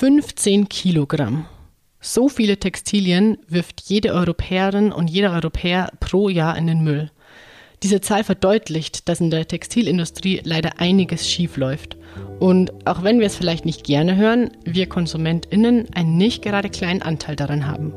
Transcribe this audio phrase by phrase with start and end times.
[0.00, 1.44] 15 Kilogramm.
[2.00, 7.10] So viele Textilien wirft jede Europäerin und jeder Europäer pro Jahr in den Müll.
[7.82, 11.98] Diese Zahl verdeutlicht, dass in der Textilindustrie leider einiges schiefläuft.
[12.38, 17.02] Und auch wenn wir es vielleicht nicht gerne hören, wir KonsumentInnen einen nicht gerade kleinen
[17.02, 17.92] Anteil daran haben.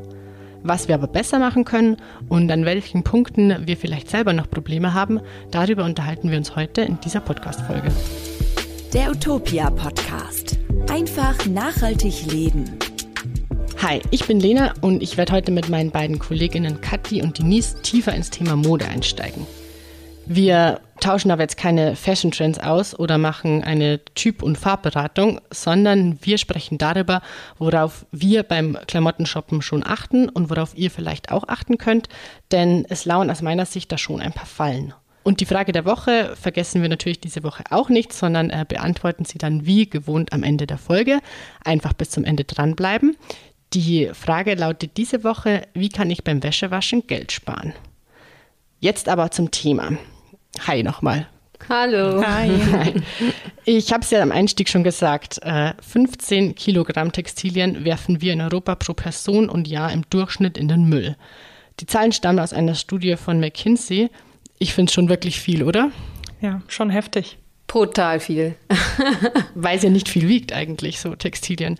[0.62, 1.96] Was wir aber besser machen können
[2.28, 6.82] und an welchen Punkten wir vielleicht selber noch Probleme haben, darüber unterhalten wir uns heute
[6.82, 7.90] in dieser Podcast-Folge.
[8.92, 10.58] Der Utopia Podcast.
[10.88, 12.78] Einfach nachhaltig leben.
[13.82, 17.80] Hi, ich bin Lena und ich werde heute mit meinen beiden Kolleginnen Kathi und Denise
[17.82, 19.46] tiefer ins Thema Mode einsteigen.
[20.26, 26.18] Wir tauschen aber jetzt keine Fashion Trends aus oder machen eine Typ- und Farbberatung, sondern
[26.22, 27.20] wir sprechen darüber,
[27.58, 32.08] worauf wir beim Klamottenshoppen schon achten und worauf ihr vielleicht auch achten könnt,
[32.52, 34.94] denn es lauern aus meiner Sicht da schon ein paar Fallen.
[35.24, 39.24] Und die Frage der Woche vergessen wir natürlich diese Woche auch nicht, sondern äh, beantworten
[39.24, 41.20] sie dann wie gewohnt am Ende der Folge.
[41.64, 43.16] Einfach bis zum Ende dranbleiben.
[43.72, 47.72] Die Frage lautet diese Woche, wie kann ich beim Wäschewaschen Geld sparen?
[48.80, 49.92] Jetzt aber zum Thema.
[50.66, 51.26] Hi nochmal.
[51.70, 52.22] Hallo.
[52.24, 52.50] Hi.
[52.72, 52.94] Hi.
[53.66, 55.40] Ich habe es ja am Einstieg schon gesagt.
[55.80, 60.68] 15 äh, Kilogramm Textilien werfen wir in Europa pro Person und Jahr im Durchschnitt in
[60.68, 61.16] den Müll.
[61.80, 64.10] Die Zahlen stammen aus einer Studie von McKinsey.
[64.58, 65.90] Ich finde es schon wirklich viel, oder?
[66.40, 67.38] Ja, schon heftig.
[67.66, 68.54] Brutal viel.
[69.54, 71.78] Weil es ja nicht viel wiegt eigentlich, so Textilien.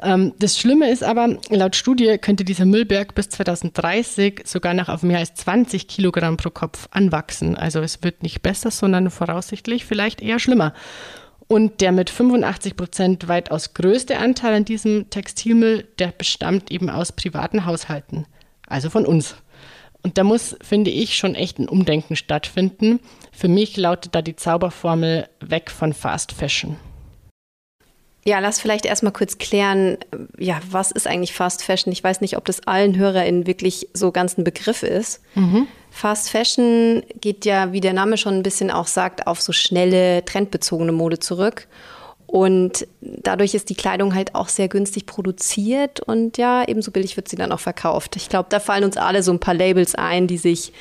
[0.00, 5.02] Ähm, das Schlimme ist aber, laut Studie könnte dieser Müllberg bis 2030 sogar noch auf
[5.02, 7.56] mehr als 20 Kilogramm pro Kopf anwachsen.
[7.56, 10.72] Also es wird nicht besser, sondern voraussichtlich vielleicht eher schlimmer.
[11.48, 17.12] Und der mit 85 Prozent weitaus größte Anteil an diesem Textilmüll, der bestammt eben aus
[17.12, 18.26] privaten Haushalten,
[18.66, 19.36] also von uns.
[20.02, 23.00] Und da muss, finde ich, schon echt ein Umdenken stattfinden.
[23.32, 26.76] Für mich lautet da die Zauberformel weg von Fast Fashion.
[28.24, 29.98] Ja, lass vielleicht erstmal kurz klären,
[30.36, 31.92] ja, was ist eigentlich Fast Fashion?
[31.92, 35.22] Ich weiß nicht, ob das allen HörerInnen wirklich so ganz ein Begriff ist.
[35.36, 35.68] Mhm.
[35.92, 40.24] Fast Fashion geht ja, wie der Name schon ein bisschen auch sagt, auf so schnelle,
[40.24, 41.68] trendbezogene Mode zurück.
[42.36, 47.28] Und dadurch ist die Kleidung halt auch sehr günstig produziert und ja, ebenso billig wird
[47.28, 48.14] sie dann auch verkauft.
[48.16, 50.74] Ich glaube, da fallen uns alle so ein paar Labels ein, die sich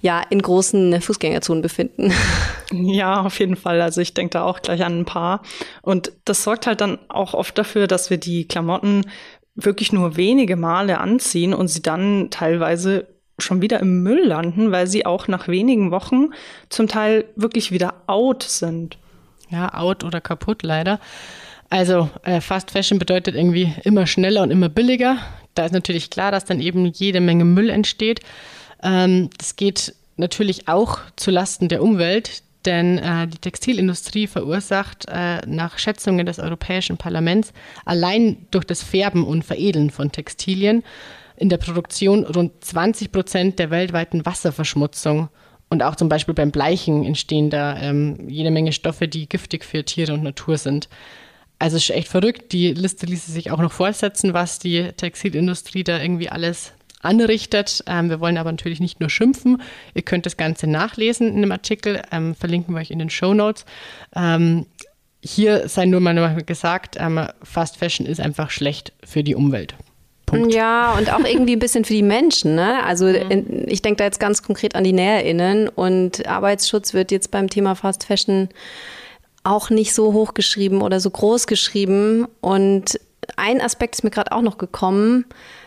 [0.00, 2.14] ja in großen Fußgängerzonen befinden.
[2.74, 3.82] Ja, auf jeden Fall.
[3.82, 5.42] Also ich denke da auch gleich an ein paar.
[5.82, 9.04] Und das sorgt halt dann auch oft dafür, dass wir die Klamotten
[9.54, 13.08] wirklich nur wenige Male anziehen und sie dann teilweise
[13.38, 16.30] schon wieder im Müll landen, weil sie auch nach wenigen Wochen
[16.70, 18.96] zum Teil wirklich wieder out sind
[19.52, 20.98] ja, out oder kaputt leider.
[21.70, 25.18] Also äh, Fast Fashion bedeutet irgendwie immer schneller und immer billiger.
[25.54, 28.20] Da ist natürlich klar, dass dann eben jede Menge Müll entsteht.
[28.82, 35.40] Ähm, das geht natürlich auch zu Lasten der Umwelt, denn äh, die Textilindustrie verursacht äh,
[35.46, 37.52] nach Schätzungen des Europäischen Parlaments
[37.84, 40.82] allein durch das Färben und Veredeln von Textilien
[41.36, 45.28] in der Produktion rund 20 Prozent der weltweiten Wasserverschmutzung
[45.72, 49.82] und auch zum Beispiel beim Bleichen entstehen da ähm, jede Menge Stoffe, die giftig für
[49.82, 50.90] Tiere und Natur sind.
[51.58, 52.52] Also es ist echt verrückt.
[52.52, 57.84] Die Liste ließe sich auch noch fortsetzen, was die Textilindustrie da irgendwie alles anrichtet.
[57.86, 59.62] Ähm, wir wollen aber natürlich nicht nur schimpfen.
[59.94, 63.32] Ihr könnt das Ganze nachlesen in dem Artikel, ähm, verlinken wir euch in den Show
[63.32, 63.64] Notes.
[64.14, 64.66] Ähm,
[65.24, 69.74] hier sei nur mal gesagt, ähm, Fast Fashion ist einfach schlecht für die Umwelt.
[70.32, 70.54] Punkt.
[70.54, 72.54] Ja, und auch irgendwie ein bisschen für die Menschen.
[72.54, 72.82] Ne?
[72.84, 73.64] Also mhm.
[73.66, 77.74] ich denke da jetzt ganz konkret an die NäherInnen und Arbeitsschutz wird jetzt beim Thema
[77.74, 78.48] Fast Fashion
[79.44, 82.26] auch nicht so hoch geschrieben oder so groß geschrieben.
[82.40, 82.98] Und
[83.36, 85.26] ein Aspekt ist mir gerade auch noch gekommen,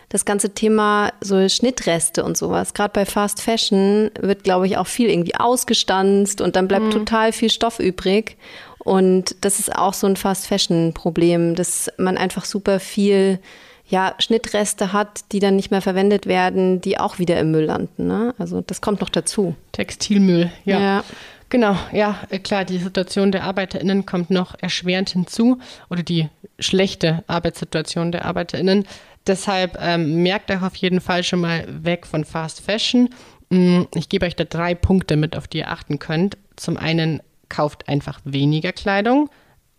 [0.09, 2.73] das ganze Thema so Schnittreste und sowas.
[2.73, 6.91] Gerade bei Fast Fashion wird, glaube ich, auch viel irgendwie ausgestanzt und dann bleibt mhm.
[6.91, 8.37] total viel Stoff übrig.
[8.79, 13.39] Und das ist auch so ein Fast Fashion Problem, dass man einfach super viel
[13.87, 18.07] ja, Schnittreste hat, die dann nicht mehr verwendet werden, die auch wieder im Müll landen.
[18.07, 18.33] Ne?
[18.37, 19.55] Also das kommt noch dazu.
[19.71, 20.79] Textilmüll, ja.
[20.79, 21.03] ja.
[21.49, 25.59] Genau, ja, äh, klar, die Situation der ArbeiterInnen kommt noch erschwerend hinzu
[25.89, 26.27] oder die
[26.59, 28.85] schlechte Arbeitssituation der ArbeiterInnen.
[29.27, 33.09] Deshalb ähm, merkt euch auf jeden Fall schon mal weg von Fast Fashion.
[33.49, 36.37] Mm, ich gebe euch da drei Punkte mit, auf die ihr achten könnt.
[36.55, 39.29] Zum einen kauft einfach weniger Kleidung,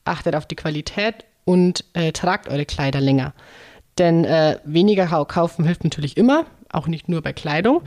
[0.04, 3.34] achtet auf die Qualität und äh, tragt eure Kleider länger.
[3.98, 7.82] Denn äh, weniger kaufen hilft natürlich immer, auch nicht nur bei Kleidung.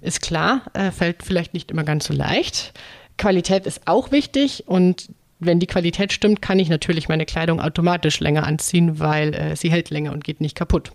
[0.00, 2.72] Ist klar, äh, fällt vielleicht nicht immer ganz so leicht.
[3.16, 8.20] Qualität ist auch wichtig und wenn die Qualität stimmt, kann ich natürlich meine Kleidung automatisch
[8.20, 10.92] länger anziehen, weil äh, sie hält länger und geht nicht kaputt.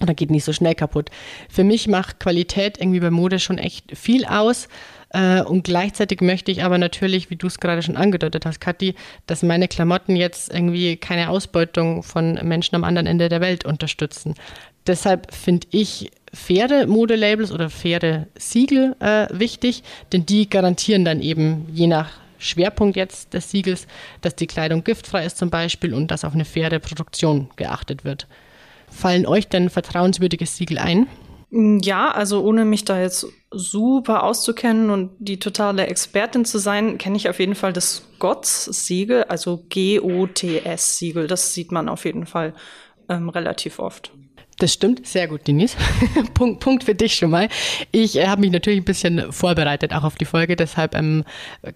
[0.00, 1.10] oder geht nicht so schnell kaputt.
[1.48, 4.68] Für mich macht Qualität irgendwie bei Mode schon echt viel aus.
[5.10, 8.94] Äh, und gleichzeitig möchte ich aber natürlich, wie du es gerade schon angedeutet hast, Kathi,
[9.26, 14.34] dass meine Klamotten jetzt irgendwie keine Ausbeutung von Menschen am anderen Ende der Welt unterstützen.
[14.86, 19.82] Deshalb finde ich faire Modelabels oder faire Siegel äh, wichtig,
[20.12, 23.86] denn die garantieren dann eben je nach Schwerpunkt jetzt des Siegels,
[24.20, 28.26] dass die Kleidung giftfrei ist zum Beispiel und dass auf eine faire Produktion geachtet wird.
[28.90, 31.06] Fallen euch denn vertrauenswürdige Siegel ein?
[31.50, 33.26] Mm, ja, also ohne mich da jetzt
[33.58, 39.24] super auszukennen und die totale Expertin zu sein, kenne ich auf jeden Fall das GOTS-Siegel,
[39.24, 41.26] also G-O-T-S-Siegel.
[41.26, 42.54] Das sieht man auf jeden Fall
[43.08, 44.12] ähm, relativ oft.
[44.58, 45.76] Das stimmt, sehr gut, Denise.
[46.34, 47.48] Punkt, Punkt für dich schon mal.
[47.92, 51.24] Ich äh, habe mich natürlich ein bisschen vorbereitet auch auf die Folge, deshalb ähm,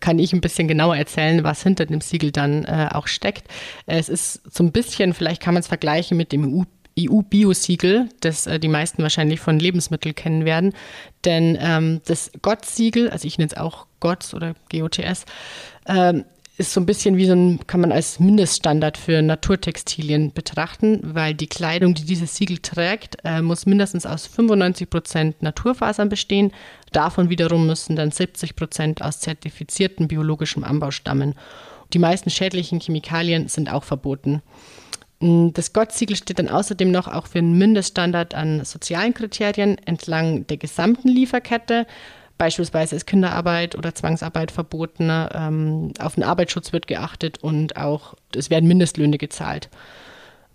[0.00, 3.44] kann ich ein bisschen genauer erzählen, was hinter dem Siegel dann äh, auch steckt.
[3.84, 6.62] Es ist so ein bisschen, vielleicht kann man es vergleichen mit dem EU
[6.98, 10.72] EU-Bio-Siegel, das äh, die meisten wahrscheinlich von Lebensmitteln kennen werden.
[11.24, 15.24] Denn ähm, das GOTS-Siegel, also ich nenne es auch GOTS oder GOTS,
[15.86, 16.24] ähm,
[16.60, 21.32] ist so ein bisschen wie so ein, kann man als Mindeststandard für Naturtextilien betrachten, weil
[21.34, 26.52] die Kleidung, die dieses Siegel trägt, äh, muss mindestens aus 95 Prozent Naturfasern bestehen.
[26.92, 31.34] Davon wiederum müssen dann 70 Prozent aus zertifiziertem biologischem Anbau stammen.
[31.94, 34.42] Die meisten schädlichen Chemikalien sind auch verboten.
[35.20, 40.46] Mm, das Gott-Siegel steht dann außerdem noch auch für einen Mindeststandard an sozialen Kriterien entlang
[40.46, 41.86] der gesamten Lieferkette.
[42.38, 48.48] Beispielsweise ist Kinderarbeit oder Zwangsarbeit verboten, ähm, auf den Arbeitsschutz wird geachtet und auch es
[48.48, 49.68] werden Mindestlöhne gezahlt.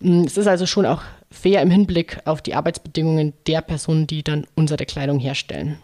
[0.00, 4.24] Mm, es ist also schon auch fair im Hinblick auf die Arbeitsbedingungen der Personen, die
[4.24, 5.78] dann unsere Kleidung herstellen.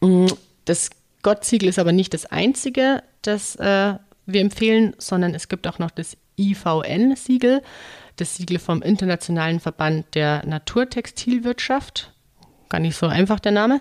[0.00, 0.26] Mm,
[0.64, 0.90] das
[1.22, 3.94] Gott-Siegel ist aber nicht das einzige, das äh,
[4.26, 7.62] wir empfehlen, sondern es gibt auch noch das IVN-Siegel,
[8.16, 12.12] das Siegel vom Internationalen Verband der Naturtextilwirtschaft.
[12.68, 13.80] Gar nicht so einfach der Name.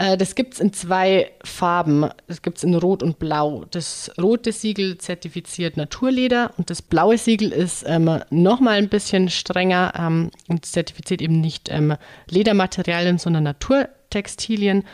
[0.00, 2.08] Äh, das gibt es in zwei Farben.
[2.26, 3.66] Das gibt es in Rot und Blau.
[3.70, 9.92] Das rote Siegel zertifiziert Naturleder und das blaue Siegel ist ähm, nochmal ein bisschen strenger
[9.98, 11.96] ähm, und zertifiziert eben nicht ähm,
[12.28, 14.84] Ledermaterialien, sondern Naturtextilien.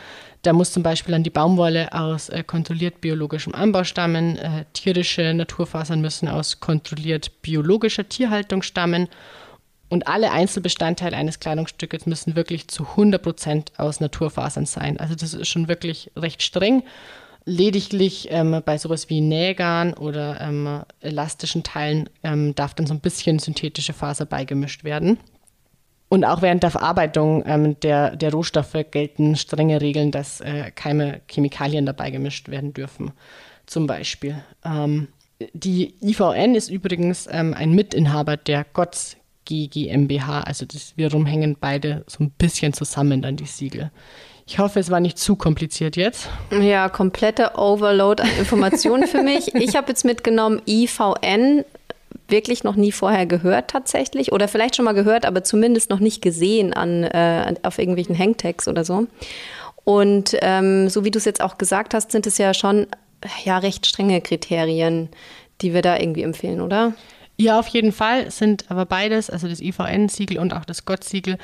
[0.43, 5.33] Da muss zum Beispiel dann die Baumwolle aus äh, kontrolliert biologischem Anbau stammen, äh, tierische
[5.33, 9.07] Naturfasern müssen aus kontrolliert biologischer Tierhaltung stammen
[9.89, 14.99] und alle Einzelbestandteile eines Kleidungsstückes müssen wirklich zu 100 Prozent aus Naturfasern sein.
[14.99, 16.83] Also das ist schon wirklich recht streng.
[17.45, 22.99] Lediglich ähm, bei sowas wie Nähgarn oder ähm, elastischen Teilen ähm, darf dann so ein
[22.99, 25.17] bisschen synthetische Faser beigemischt werden.
[26.09, 31.21] Und auch während der Verarbeitung ähm, der, der Rohstoffe gelten strenge Regeln, dass äh, keine
[31.29, 33.11] Chemikalien dabei gemischt werden dürfen,
[33.65, 34.41] zum Beispiel.
[34.63, 35.09] Ähm,
[35.53, 42.03] die IVN ist übrigens ähm, ein Mitinhaber der GOTS GmbH, also das, wiederum hängen beide
[42.07, 43.91] so ein bisschen zusammen dann die Siegel.
[44.45, 46.29] Ich hoffe, es war nicht zu kompliziert jetzt.
[46.51, 49.53] Ja, kompletter Overload an Informationen für mich.
[49.55, 51.65] Ich habe jetzt mitgenommen IVN
[52.27, 56.21] wirklich noch nie vorher gehört tatsächlich oder vielleicht schon mal gehört, aber zumindest noch nicht
[56.21, 59.07] gesehen an, äh, auf irgendwelchen Hangtags oder so.
[59.83, 62.87] Und ähm, so wie du es jetzt auch gesagt hast, sind es ja schon
[63.45, 65.09] ja recht strenge Kriterien,
[65.61, 66.93] die wir da irgendwie empfehlen, oder?
[67.37, 71.37] Ja, auf jeden Fall sind aber beides, also das IVN-Siegel und auch das Gott-Siegel,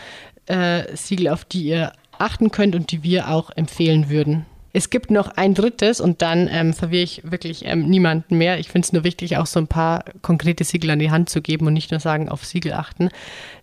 [0.47, 4.45] äh, Siegel, auf die ihr achten könnt und die wir auch empfehlen würden.
[4.75, 8.59] Es gibt noch ein drittes und dann ähm, verwirre ich wirklich ähm, niemanden mehr.
[8.59, 11.43] Ich finde es nur wichtig, auch so ein paar konkrete Siegel an die Hand zu
[11.43, 13.09] geben und nicht nur sagen, auf Siegel achten.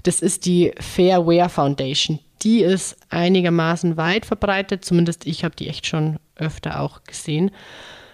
[0.04, 2.20] Das ist die Fair Wear Foundation.
[2.42, 7.50] Die ist einigermaßen weit verbreitet, zumindest ich habe die echt schon öfter auch gesehen.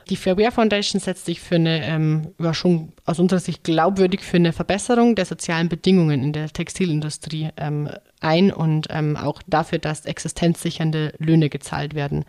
[0.09, 4.23] Die Fair Wear Foundation setzt sich für eine, ähm, ja schon aus unserer Sicht glaubwürdig
[4.23, 9.81] für eine Verbesserung der sozialen Bedingungen in der Textilindustrie ähm, ein und ähm, auch dafür,
[9.81, 12.25] dass existenzsichernde Löhne gezahlt werden.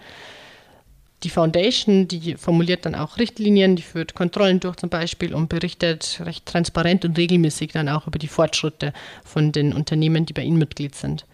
[1.24, 6.22] Die Foundation, die formuliert dann auch Richtlinien, die führt Kontrollen durch zum Beispiel und berichtet
[6.24, 8.94] recht transparent und regelmäßig dann auch über die Fortschritte
[9.24, 11.26] von den Unternehmen, die bei ihnen Mitglied sind.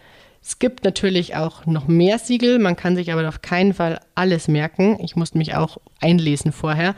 [0.46, 4.50] Es gibt natürlich auch noch mehr Siegel, man kann sich aber auf keinen Fall alles
[4.50, 4.98] merken.
[5.02, 6.96] Ich musste mich auch einlesen vorher.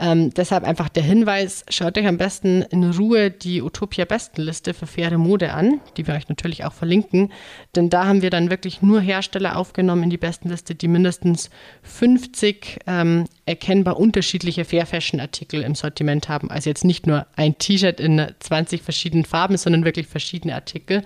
[0.00, 4.86] Ähm, deshalb einfach der Hinweis, schaut euch am besten in Ruhe die Utopia Bestenliste für
[4.86, 7.32] faire Mode an, die wir euch natürlich auch verlinken.
[7.74, 11.50] Denn da haben wir dann wirklich nur Hersteller aufgenommen in die Bestenliste, die mindestens
[11.82, 16.50] 50 ähm, erkennbar unterschiedliche Fair Fashion Artikel im Sortiment haben.
[16.50, 21.04] Also jetzt nicht nur ein T-Shirt in 20 verschiedenen Farben, sondern wirklich verschiedene Artikel.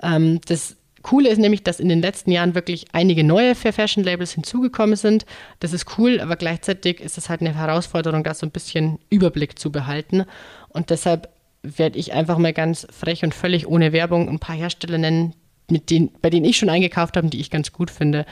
[0.00, 4.04] Ähm, das Coole ist nämlich, dass in den letzten Jahren wirklich einige neue Fair Fashion
[4.04, 5.26] Labels hinzugekommen sind.
[5.60, 9.58] Das ist cool, aber gleichzeitig ist es halt eine Herausforderung, da so ein bisschen Überblick
[9.58, 10.24] zu behalten.
[10.68, 11.28] Und deshalb
[11.62, 15.34] werde ich einfach mal ganz frech und völlig ohne Werbung ein paar Hersteller nennen,
[15.70, 18.26] mit denen, bei denen ich schon eingekauft habe, die ich ganz gut finde.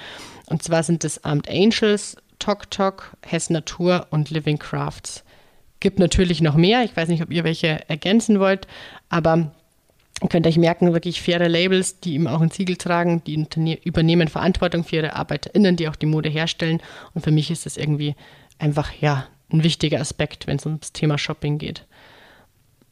[0.46, 5.24] Und zwar sind es Armed Angels, Tok Tok, Hess Natur und Living Crafts.
[5.78, 6.84] Gibt natürlich noch mehr.
[6.84, 8.66] Ich weiß nicht, ob ihr welche ergänzen wollt,
[9.08, 9.52] aber
[10.28, 13.46] könnt euch merken, wirklich faire Labels, die eben auch ein Siegel tragen, die
[13.84, 16.80] übernehmen Verantwortung für ihre ArbeiterInnen, die auch die Mode herstellen.
[17.14, 18.14] Und für mich ist das irgendwie
[18.58, 21.86] einfach, ja, ein wichtiger Aspekt, wenn es ums Thema Shopping geht.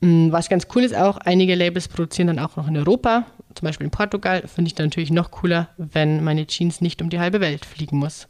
[0.00, 3.66] Mm, was ganz cool ist auch, einige Labels produzieren dann auch noch in Europa, zum
[3.66, 4.42] Beispiel in Portugal.
[4.46, 7.98] Finde ich dann natürlich noch cooler, wenn meine Jeans nicht um die halbe Welt fliegen
[7.98, 8.28] muss.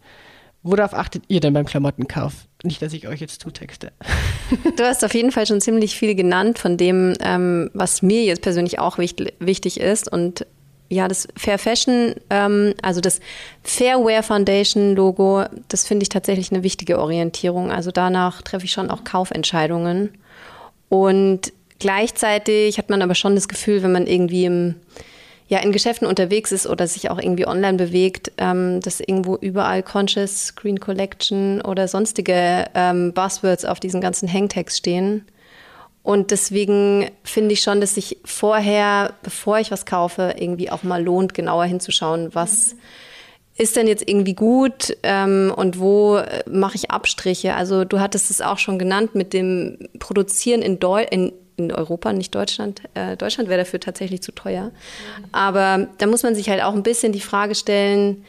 [0.62, 2.47] Worauf achtet ihr denn beim Klamottenkauf?
[2.64, 3.92] Nicht, dass ich euch jetzt zutexte.
[4.76, 8.42] Du hast auf jeden Fall schon ziemlich viel genannt von dem, ähm, was mir jetzt
[8.42, 10.10] persönlich auch wichtig, wichtig ist.
[10.10, 10.44] Und
[10.88, 13.20] ja, das Fair Fashion, ähm, also das
[13.62, 17.70] Fairwear Foundation Logo, das finde ich tatsächlich eine wichtige Orientierung.
[17.70, 20.10] Also danach treffe ich schon auch Kaufentscheidungen.
[20.88, 24.74] Und gleichzeitig hat man aber schon das Gefühl, wenn man irgendwie im
[25.48, 29.82] ja in Geschäften unterwegs ist oder sich auch irgendwie online bewegt, ähm, dass irgendwo überall
[29.82, 35.26] Conscious Screen Collection oder sonstige ähm, Buzzwords auf diesen ganzen Hangtags stehen.
[36.02, 41.02] Und deswegen finde ich schon, dass sich vorher, bevor ich was kaufe, irgendwie auch mal
[41.02, 42.76] lohnt, genauer hinzuschauen, was
[43.56, 47.54] ist denn jetzt irgendwie gut ähm, und wo äh, mache ich Abstriche?
[47.54, 52.12] Also du hattest es auch schon genannt mit dem Produzieren in, Deu in in Europa,
[52.12, 52.82] nicht Deutschland.
[52.94, 54.70] Äh, Deutschland wäre dafür tatsächlich zu teuer.
[55.32, 58.24] Aber da muss man sich halt auch ein bisschen die Frage stellen,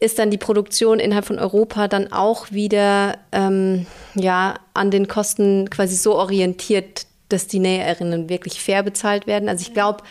[0.00, 5.70] ist dann die Produktion innerhalb von Europa dann auch wieder ähm, ja, an den Kosten
[5.70, 9.48] quasi so orientiert, dass die Näherinnen wirklich fair bezahlt werden?
[9.48, 10.02] Also ich glaube,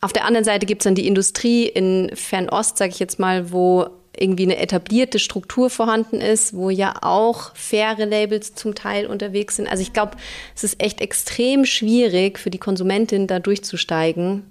[0.00, 3.52] auf der anderen Seite gibt es dann die Industrie in Fernost, sage ich jetzt mal,
[3.52, 9.56] wo irgendwie eine etablierte Struktur vorhanden ist, wo ja auch faire Labels zum Teil unterwegs
[9.56, 9.68] sind.
[9.68, 10.16] Also ich glaube,
[10.54, 14.44] es ist echt extrem schwierig für die Konsumentin da durchzusteigen.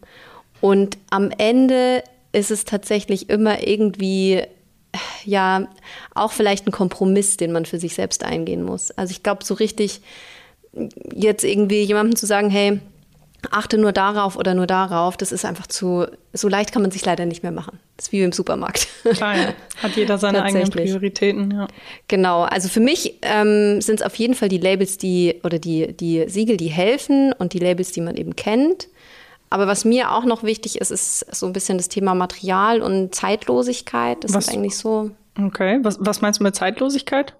[0.61, 4.43] Und am Ende ist es tatsächlich immer irgendwie
[5.25, 5.67] ja
[6.13, 8.91] auch vielleicht ein Kompromiss, den man für sich selbst eingehen muss.
[8.91, 10.01] Also ich glaube, so richtig
[11.13, 12.79] jetzt irgendwie jemandem zu sagen, hey,
[13.51, 17.05] achte nur darauf oder nur darauf, das ist einfach zu, so leicht kann man sich
[17.05, 17.79] leider nicht mehr machen.
[17.97, 18.87] Das ist wie im Supermarkt.
[19.03, 19.53] Klar, ja.
[19.81, 21.67] Hat jeder seine eigenen Prioritäten, ja.
[22.07, 25.93] Genau, also für mich ähm, sind es auf jeden Fall die Labels, die oder die,
[25.93, 28.87] die Siegel, die helfen und die Labels, die man eben kennt.
[29.49, 33.13] Aber was mir auch noch wichtig ist, ist so ein bisschen das Thema Material und
[33.13, 34.23] Zeitlosigkeit.
[34.23, 35.11] Das was, ist eigentlich so.
[35.39, 37.35] Okay, was, was meinst du mit Zeitlosigkeit?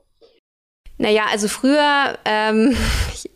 [1.03, 2.77] Naja, also früher, ähm,
[3.13, 3.29] ich,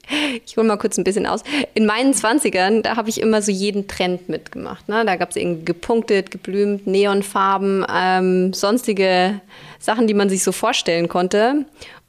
[0.46, 1.44] ich hole mal kurz ein bisschen aus.
[1.74, 4.88] In meinen Zwanzigern, da habe ich immer so jeden Trend mitgemacht.
[4.88, 5.04] Ne?
[5.06, 9.42] Da gab es irgendwie gepunktet, geblümt, Neonfarben, ähm, sonstige
[9.80, 11.66] Sachen, die man sich so vorstellen konnte.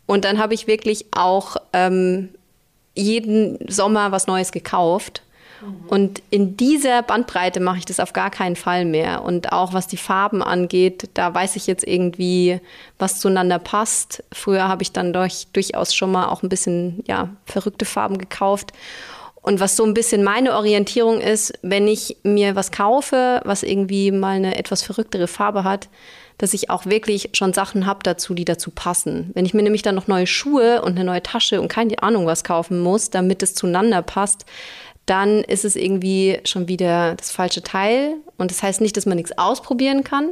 [0.06, 2.28] Und dann habe ich wirklich auch ähm,
[2.94, 5.22] jeden Sommer was Neues gekauft.
[5.88, 9.22] Und in dieser Bandbreite mache ich das auf gar keinen Fall mehr.
[9.22, 12.60] Und auch was die Farben angeht, da weiß ich jetzt irgendwie,
[12.98, 14.22] was zueinander passt.
[14.32, 18.72] Früher habe ich dann durch, durchaus schon mal auch ein bisschen ja, verrückte Farben gekauft.
[19.40, 24.10] Und was so ein bisschen meine Orientierung ist, wenn ich mir was kaufe, was irgendwie
[24.10, 25.88] mal eine etwas verrücktere Farbe hat,
[26.38, 29.30] dass ich auch wirklich schon Sachen habe dazu, die dazu passen.
[29.34, 32.26] Wenn ich mir nämlich dann noch neue Schuhe und eine neue Tasche und keine Ahnung
[32.26, 34.46] was kaufen muss, damit es zueinander passt,
[35.08, 38.16] dann ist es irgendwie schon wieder das falsche Teil.
[38.36, 40.30] Und das heißt nicht, dass man nichts ausprobieren kann,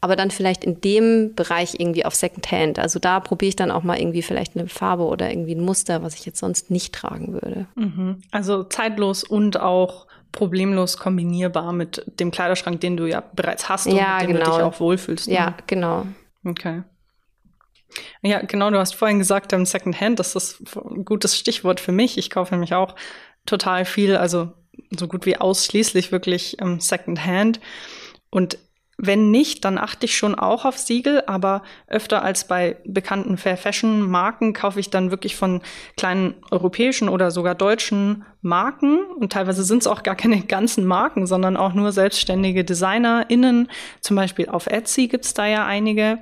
[0.00, 2.78] aber dann vielleicht in dem Bereich irgendwie auf Secondhand.
[2.78, 6.02] Also da probiere ich dann auch mal irgendwie vielleicht eine Farbe oder irgendwie ein Muster,
[6.02, 7.66] was ich jetzt sonst nicht tragen würde.
[7.74, 8.22] Mhm.
[8.30, 13.96] Also zeitlos und auch problemlos kombinierbar mit dem Kleiderschrank, den du ja bereits hast und
[13.96, 14.44] ja, mit dem genau.
[14.46, 15.28] du dich auch wohlfühlst.
[15.28, 15.34] Ne?
[15.34, 16.06] Ja, genau.
[16.44, 16.82] Okay.
[18.22, 22.16] Ja, genau, du hast vorhin gesagt, ähm, Secondhand, das ist ein gutes Stichwort für mich.
[22.16, 22.94] Ich kaufe nämlich auch
[23.46, 24.52] total viel, also
[24.90, 27.60] so gut wie ausschließlich wirklich ähm, Secondhand.
[28.30, 28.58] Und
[28.98, 33.56] wenn nicht, dann achte ich schon auch auf Siegel, aber öfter als bei bekannten Fair
[33.56, 35.60] Fashion Marken kaufe ich dann wirklich von
[35.96, 39.02] kleinen europäischen oder sogar deutschen Marken.
[39.18, 43.68] Und teilweise sind es auch gar keine ganzen Marken, sondern auch nur selbstständige DesignerInnen.
[44.00, 46.18] Zum Beispiel auf Etsy gibt es da ja einige,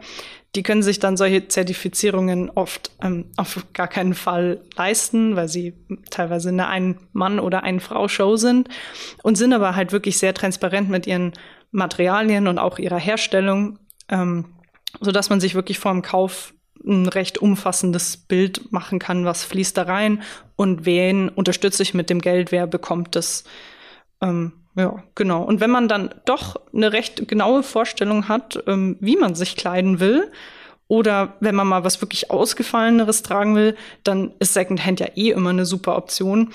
[0.57, 5.75] die können sich dann solche Zertifizierungen oft ähm, auf gar keinen Fall leisten, weil sie
[6.11, 8.69] teilweise eine Ein-Mann- oder Ein-Frau-Show sind
[9.23, 11.33] und sind aber halt wirklich sehr transparent mit ihren
[11.71, 13.79] Materialien und auch ihrer Herstellung,
[14.09, 14.47] ähm,
[15.01, 16.53] so dass man sich wirklich vor dem Kauf
[16.85, 20.23] ein recht umfassendes Bild machen kann, was fließt da rein
[20.57, 23.45] und wen unterstütze ich mit dem Geld, wer bekommt das.
[24.21, 25.43] Ähm, ja, genau.
[25.43, 30.01] Und wenn man dann doch eine recht genaue Vorstellung hat, ähm, wie man sich kleiden
[30.01, 30.31] will,
[30.91, 35.51] oder wenn man mal was wirklich Ausgefalleneres tragen will, dann ist Secondhand ja eh immer
[35.51, 36.51] eine super Option.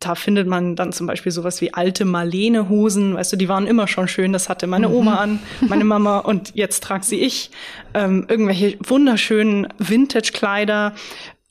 [0.00, 3.14] da findet man dann zum Beispiel sowas wie alte Marlene-Hosen.
[3.14, 4.32] Weißt du, die waren immer schon schön.
[4.32, 7.50] Das hatte meine Oma an, meine Mama und jetzt trage sie ich.
[7.94, 10.94] Ähm, irgendwelche wunderschönen Vintage-Kleider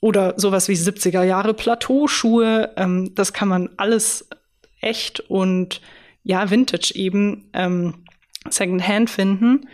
[0.00, 2.70] oder sowas wie 70er Jahre Plateauschuhe.
[2.76, 4.28] Ähm, das kann man alles
[4.82, 5.80] echt und
[6.24, 7.94] ja, Vintage eben ähm,
[8.48, 9.68] Secondhand finden.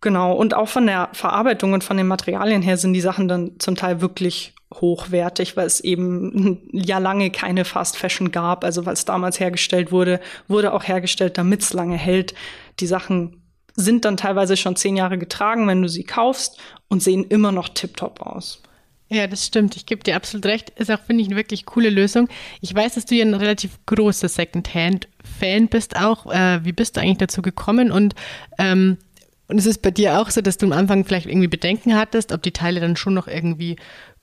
[0.00, 0.32] Genau.
[0.32, 3.76] Und auch von der Verarbeitung und von den Materialien her sind die Sachen dann zum
[3.76, 8.64] Teil wirklich hochwertig, weil es eben ja lange keine Fast Fashion gab.
[8.64, 12.34] Also weil es damals hergestellt wurde, wurde auch hergestellt, damit es lange hält.
[12.80, 13.42] Die Sachen
[13.76, 16.58] sind dann teilweise schon zehn Jahre getragen, wenn du sie kaufst
[16.88, 18.62] und sehen immer noch tiptop aus.
[19.10, 19.74] Ja, das stimmt.
[19.74, 20.70] Ich gebe dir absolut recht.
[20.70, 22.28] Ist auch, finde ich, eine wirklich coole Lösung.
[22.60, 26.32] Ich weiß, dass du ja ein relativ großer Secondhand-Fan bist auch.
[26.32, 27.90] Äh, wie bist du eigentlich dazu gekommen?
[27.90, 28.14] Und
[28.58, 28.98] ähm,
[29.48, 32.30] und es ist bei dir auch so, dass du am Anfang vielleicht irgendwie Bedenken hattest,
[32.30, 33.74] ob die Teile dann schon noch irgendwie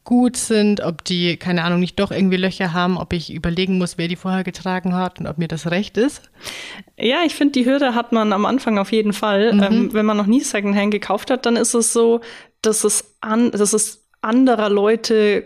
[0.05, 3.97] gut sind, ob die, keine Ahnung, nicht doch irgendwie Löcher haben, ob ich überlegen muss,
[3.97, 6.21] wer die vorher getragen hat und ob mir das recht ist?
[6.97, 9.51] Ja, ich finde, die Hürde hat man am Anfang auf jeden Fall.
[9.51, 9.63] Mhm.
[9.63, 12.21] Ähm, wenn man noch nie Secondhand gekauft hat, dann ist es so,
[12.61, 15.45] dass es, an, dass es anderer Leute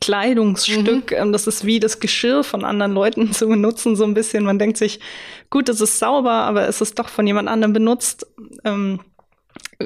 [0.00, 1.12] Kleidungsstück.
[1.12, 1.16] Mhm.
[1.16, 4.44] Ähm, das ist wie das Geschirr von anderen Leuten zu benutzen, so ein bisschen.
[4.44, 5.00] Man denkt sich,
[5.48, 8.26] gut, es ist sauber, aber es ist doch von jemand anderem benutzt.
[8.64, 9.00] Ähm,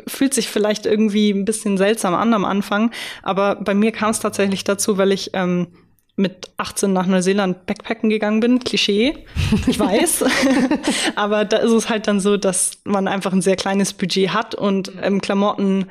[0.07, 2.90] fühlt sich vielleicht irgendwie ein bisschen seltsam an am Anfang,
[3.23, 5.69] aber bei mir kam es tatsächlich dazu, weil ich ähm,
[6.16, 8.61] mit 18 nach Neuseeland Backpacken gegangen bin.
[8.61, 9.25] Klischee,
[9.66, 10.25] ich weiß.
[11.16, 14.54] aber da ist es halt dann so, dass man einfach ein sehr kleines Budget hat
[14.54, 15.87] und ähm, Klamotten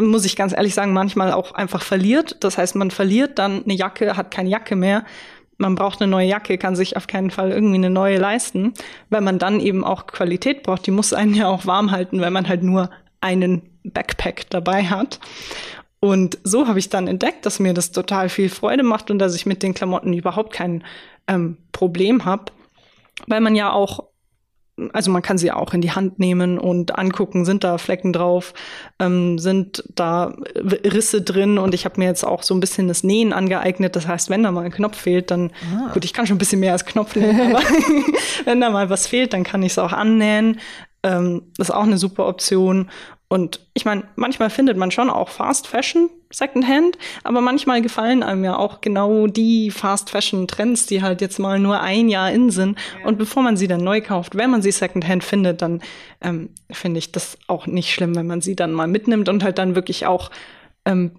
[0.00, 2.36] muss ich ganz ehrlich sagen, manchmal auch einfach verliert.
[2.40, 5.04] Das heißt, man verliert dann eine Jacke, hat keine Jacke mehr.
[5.58, 8.74] Man braucht eine neue Jacke, kann sich auf keinen Fall irgendwie eine neue leisten,
[9.10, 10.86] weil man dann eben auch Qualität braucht.
[10.86, 15.20] Die muss einen ja auch warm halten, weil man halt nur einen Backpack dabei hat.
[16.00, 19.36] Und so habe ich dann entdeckt, dass mir das total viel Freude macht und dass
[19.36, 20.82] ich mit den Klamotten überhaupt kein
[21.28, 22.46] ähm, Problem habe,
[23.28, 24.08] weil man ja auch
[24.92, 28.54] also man kann sie auch in die Hand nehmen und angucken, sind da Flecken drauf,
[28.98, 33.04] ähm, sind da Risse drin und ich habe mir jetzt auch so ein bisschen das
[33.04, 33.96] Nähen angeeignet.
[33.96, 35.92] Das heißt, wenn da mal ein Knopf fehlt, dann ah.
[35.92, 37.62] gut, ich kann schon ein bisschen mehr als Knopf nähen, aber
[38.44, 40.58] wenn da mal was fehlt, dann kann ich es auch annähen.
[41.02, 42.90] Ähm, das ist auch eine super Option.
[43.32, 48.44] Und ich meine, manchmal findet man schon auch Fast Fashion Secondhand, aber manchmal gefallen einem
[48.44, 52.50] ja auch genau die Fast Fashion Trends, die halt jetzt mal nur ein Jahr in
[52.50, 52.78] sind.
[53.00, 53.06] Ja.
[53.06, 55.80] Und bevor man sie dann neu kauft, wenn man sie Secondhand findet, dann
[56.20, 59.56] ähm, finde ich das auch nicht schlimm, wenn man sie dann mal mitnimmt und halt
[59.56, 60.30] dann wirklich auch
[60.84, 61.12] ähm,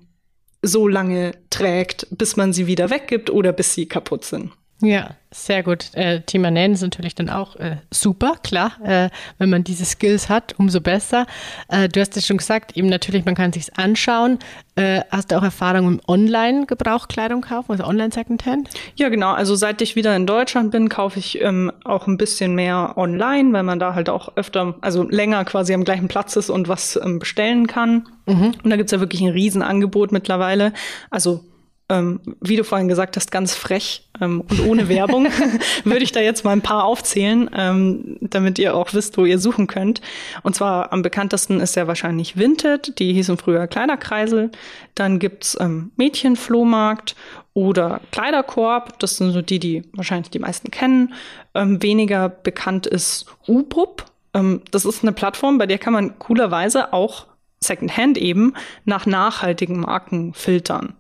[0.62, 4.52] so lange trägt, bis man sie wieder weggibt oder bis sie kaputt sind.
[4.84, 5.94] Ja, sehr gut.
[5.94, 8.74] Äh, Thema Nähen ist natürlich dann auch äh, super, klar.
[8.84, 11.26] Äh, wenn man diese Skills hat, umso besser.
[11.70, 14.40] Äh, du hast es schon gesagt, eben natürlich, man kann sich anschauen.
[14.76, 18.70] Äh, hast du auch Erfahrung im Online-Gebrauchkleidung kaufen, also Online-Secondhand?
[18.96, 19.32] Ja, genau.
[19.32, 23.54] Also seit ich wieder in Deutschland bin, kaufe ich ähm, auch ein bisschen mehr online,
[23.54, 27.00] weil man da halt auch öfter, also länger quasi am gleichen Platz ist und was
[27.02, 28.10] ähm, bestellen kann.
[28.26, 28.54] Mhm.
[28.62, 30.74] Und da gibt's ja wirklich ein Riesenangebot mittlerweile.
[31.10, 31.46] Also
[31.94, 35.28] ähm, wie du vorhin gesagt hast, ganz frech ähm, und ohne Werbung,
[35.84, 39.38] würde ich da jetzt mal ein paar aufzählen, ähm, damit ihr auch wisst, wo ihr
[39.38, 40.02] suchen könnt.
[40.42, 44.52] Und zwar am bekanntesten ist ja wahrscheinlich Vinted, die hießen früher Kleiderkreisel.
[44.96, 47.16] Dann gibt's ähm, Mädchenflohmarkt
[47.54, 51.14] oder Kleiderkorb, das sind so die, die wahrscheinlich die meisten kennen.
[51.54, 54.06] Ähm, weniger bekannt ist Ubub.
[54.34, 57.28] Ähm, das ist eine Plattform, bei der kann man coolerweise auch
[57.60, 58.54] Secondhand eben
[58.86, 60.96] nach nachhaltigen Marken filtern.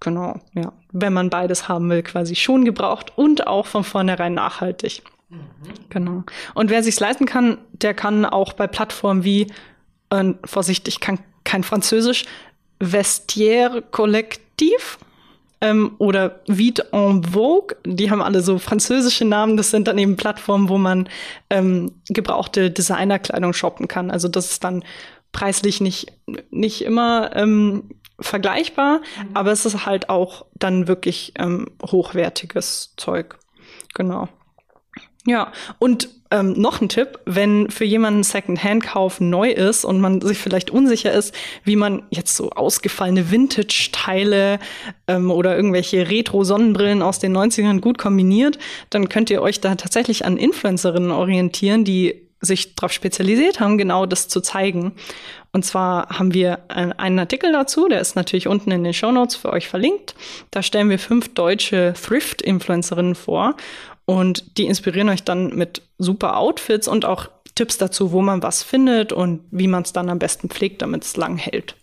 [0.00, 0.72] Genau, ja.
[0.92, 5.02] Wenn man beides haben will, quasi schon gebraucht und auch von vornherein nachhaltig.
[5.28, 5.38] Mhm.
[5.88, 6.22] Genau.
[6.54, 9.52] Und wer sich's leisten kann, der kann auch bei Plattformen wie,
[10.10, 12.24] äh, Vorsicht, ich kann kein Französisch,
[12.78, 14.98] Vestiaire Collectif
[15.60, 19.56] ähm, oder Vite en Vogue, die haben alle so französische Namen.
[19.56, 21.08] Das sind dann eben Plattformen, wo man
[21.48, 24.10] ähm, gebrauchte Designerkleidung shoppen kann.
[24.10, 24.84] Also das ist dann
[25.32, 26.12] preislich nicht,
[26.50, 27.84] nicht immer ähm,
[28.20, 29.30] vergleichbar, mhm.
[29.34, 33.38] aber es ist halt auch dann wirklich ähm, hochwertiges Zeug.
[33.94, 34.28] Genau.
[35.26, 40.38] Ja, und ähm, noch ein Tipp, wenn für jemanden Secondhand-Kauf neu ist und man sich
[40.38, 44.58] vielleicht unsicher ist, wie man jetzt so ausgefallene Vintage-Teile
[45.08, 48.58] ähm, oder irgendwelche Retro-Sonnenbrillen aus den 90ern gut kombiniert,
[48.90, 54.06] dann könnt ihr euch da tatsächlich an Influencerinnen orientieren, die sich darauf spezialisiert haben, genau
[54.06, 54.92] das zu zeigen.
[55.52, 59.36] Und zwar haben wir einen Artikel dazu, der ist natürlich unten in den Show Notes
[59.36, 60.14] für euch verlinkt.
[60.50, 63.56] Da stellen wir fünf deutsche Thrift-Influencerinnen vor
[64.04, 68.62] und die inspirieren euch dann mit super Outfits und auch Tipps dazu, wo man was
[68.62, 71.74] findet und wie man es dann am besten pflegt, damit es lang hält.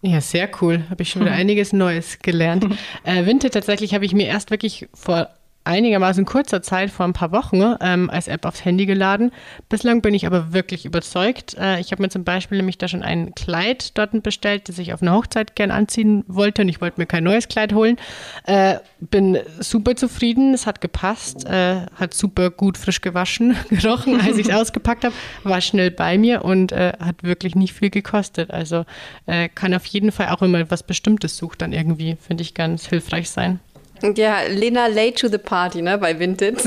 [0.00, 0.84] Ja, sehr cool.
[0.90, 2.66] Habe ich schon wieder einiges Neues gelernt.
[3.04, 5.28] Äh, Vinted tatsächlich habe ich mir erst wirklich vor
[5.64, 9.32] einigermaßen kurzer Zeit, vor ein paar Wochen, ähm, als App aufs Handy geladen.
[9.68, 11.56] Bislang bin ich aber wirklich überzeugt.
[11.58, 14.92] Äh, ich habe mir zum Beispiel nämlich da schon ein Kleid dort bestellt, das ich
[14.92, 17.96] auf einer Hochzeit gern anziehen wollte und ich wollte mir kein neues Kleid holen.
[18.44, 24.36] Äh, bin super zufrieden, es hat gepasst, äh, hat super gut frisch gewaschen, gerochen, als
[24.36, 28.50] ich es ausgepackt habe, war schnell bei mir und äh, hat wirklich nicht viel gekostet.
[28.50, 28.84] Also
[29.26, 32.54] äh, kann auf jeden Fall auch, wenn man was Bestimmtes sucht, dann irgendwie, finde ich,
[32.54, 33.60] ganz hilfreich sein.
[34.02, 36.64] Ja, Lena late to the party, ne, bei Vinted.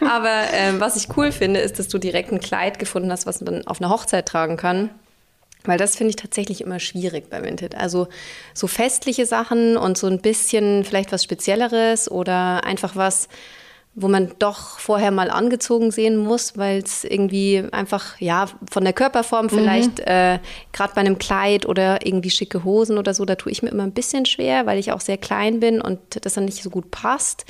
[0.00, 3.40] Aber ähm, was ich cool finde, ist, dass du direkt ein Kleid gefunden hast, was
[3.40, 4.90] man dann auf einer Hochzeit tragen kann.
[5.64, 7.74] Weil das finde ich tatsächlich immer schwierig bei Vinted.
[7.74, 8.08] Also
[8.54, 13.28] so festliche Sachen und so ein bisschen vielleicht was Spezielleres oder einfach was,
[14.00, 18.92] wo man doch vorher mal angezogen sehen muss, weil es irgendwie einfach, ja, von der
[18.92, 19.50] Körperform mhm.
[19.50, 20.04] vielleicht, mhm.
[20.06, 20.38] äh,
[20.72, 23.82] gerade bei einem Kleid oder irgendwie schicke Hosen oder so, da tue ich mir immer
[23.82, 26.90] ein bisschen schwer, weil ich auch sehr klein bin und das dann nicht so gut
[26.90, 27.44] passt.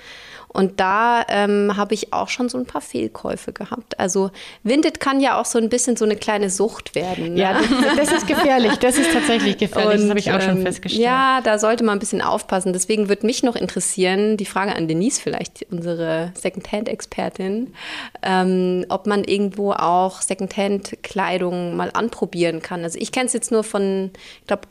[0.48, 3.98] Und da ähm, habe ich auch schon so ein paar Fehlkäufe gehabt.
[4.00, 4.30] Also
[4.62, 7.34] Vinted kann ja auch so ein bisschen so eine kleine Sucht werden.
[7.34, 7.40] Ne?
[7.40, 8.76] Ja, das, das, ist gefährlich.
[8.76, 9.94] Das ist tatsächlich gefährlich.
[9.94, 11.04] Und, das habe ich auch schon ähm, festgestellt.
[11.04, 12.72] Ja, da sollte man ein bisschen aufpassen.
[12.72, 17.74] Deswegen würde mich noch interessieren, die Frage an Denise vielleicht, unsere Secondhand-Expertin,
[18.22, 22.84] ähm, ob man irgendwo auch Secondhand-Kleidung mal anprobieren kann.
[22.84, 24.62] Also ich kenne es jetzt nur von, ich glaube,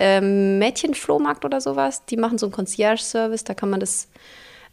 [0.00, 2.04] ähm, Mädchenflohmarkt oder sowas.
[2.06, 4.08] Die machen so einen Concierge-Service, da kann man das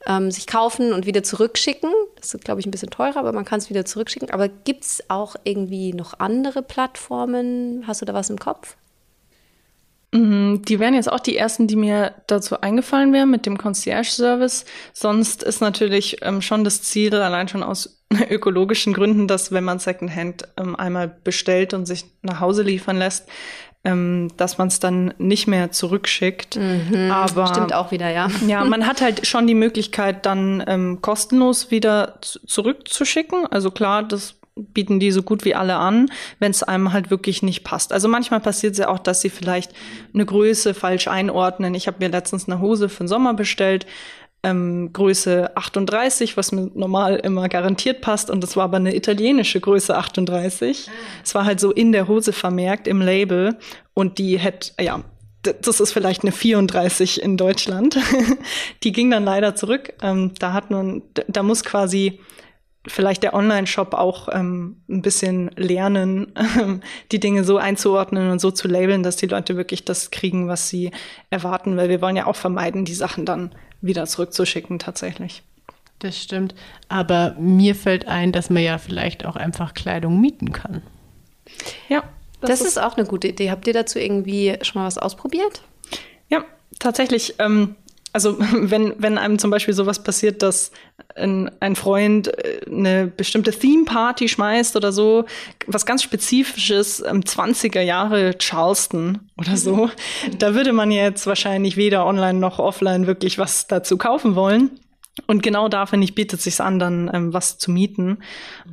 [0.05, 1.91] ähm, sich kaufen und wieder zurückschicken.
[2.15, 4.31] Das ist, glaube ich, ein bisschen teurer, aber man kann es wieder zurückschicken.
[4.31, 7.83] Aber gibt es auch irgendwie noch andere Plattformen?
[7.87, 8.75] Hast du da was im Kopf?
[10.15, 14.63] Mhm, die wären jetzt auch die ersten, die mir dazu eingefallen wären mit dem Concierge-Service.
[14.93, 19.79] Sonst ist natürlich ähm, schon das Ziel, allein schon aus ökologischen Gründen, dass wenn man
[19.79, 23.27] Secondhand ähm, einmal bestellt und sich nach Hause liefern lässt,
[23.85, 26.57] ähm, dass man es dann nicht mehr zurückschickt.
[26.57, 28.27] Mhm, Aber stimmt auch wieder, ja.
[28.47, 33.45] Ja, man hat halt schon die Möglichkeit, dann ähm, kostenlos wieder zurückzuschicken.
[33.47, 37.43] Also klar, das bieten die so gut wie alle an, wenn es einem halt wirklich
[37.43, 37.91] nicht passt.
[37.91, 39.71] Also manchmal passiert es ja auch, dass sie vielleicht
[40.13, 41.75] eine Größe falsch einordnen.
[41.75, 43.85] Ich habe mir letztens eine Hose für den Sommer bestellt
[44.45, 48.29] ähm, Größe 38, was mir normal immer garantiert passt.
[48.29, 50.87] Und das war aber eine italienische Größe 38.
[51.23, 53.57] Es war halt so in der Hose vermerkt im Label.
[53.95, 55.03] Und die hätte, ja,
[55.41, 57.97] das ist vielleicht eine 34 in Deutschland.
[58.83, 59.93] die ging dann leider zurück.
[60.01, 62.19] Ähm, da hat man, da muss quasi
[62.87, 68.51] vielleicht der Online-Shop auch ähm, ein bisschen lernen, ähm, die Dinge so einzuordnen und so
[68.51, 70.91] zu labeln, dass die Leute wirklich das kriegen, was sie
[71.29, 75.43] erwarten, weil wir wollen ja auch vermeiden, die Sachen dann wieder zurückzuschicken tatsächlich.
[75.99, 76.53] Das stimmt.
[76.89, 80.81] Aber mir fällt ein, dass man ja vielleicht auch einfach Kleidung mieten kann.
[81.89, 82.03] Ja.
[82.41, 83.49] Das, das ist, ist auch eine gute Idee.
[83.49, 85.63] Habt ihr dazu irgendwie schon mal was ausprobiert?
[86.29, 86.43] Ja,
[86.79, 87.35] tatsächlich.
[87.39, 87.75] Ähm,
[88.15, 90.71] also wenn, wenn einem zum Beispiel sowas passiert, dass
[91.15, 95.25] ein, ein Freund äh, eine bestimmte Theme-Party schmeißt oder so,
[95.67, 99.89] was ganz Spezifisches, ähm, 20er Jahre Charleston oder so,
[100.39, 104.71] da würde man jetzt wahrscheinlich weder online noch offline wirklich was dazu kaufen wollen.
[105.27, 108.19] Und genau da, finde ich, bietet sich an, dann ähm, was zu mieten.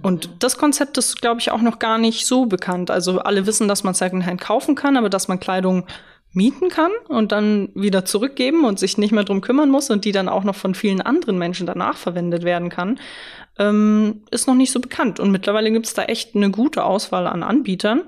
[0.03, 2.91] Und das Konzept ist, glaube ich, auch noch gar nicht so bekannt.
[2.91, 5.87] Also alle wissen, dass man Secondhand kaufen kann, aber dass man Kleidung
[6.33, 10.13] mieten kann und dann wieder zurückgeben und sich nicht mehr drum kümmern muss und die
[10.13, 12.99] dann auch noch von vielen anderen Menschen danach verwendet werden kann,
[13.59, 15.21] ähm, ist noch nicht so bekannt.
[15.21, 18.03] Und mittlerweile gibt es da echt eine gute Auswahl an Anbietern.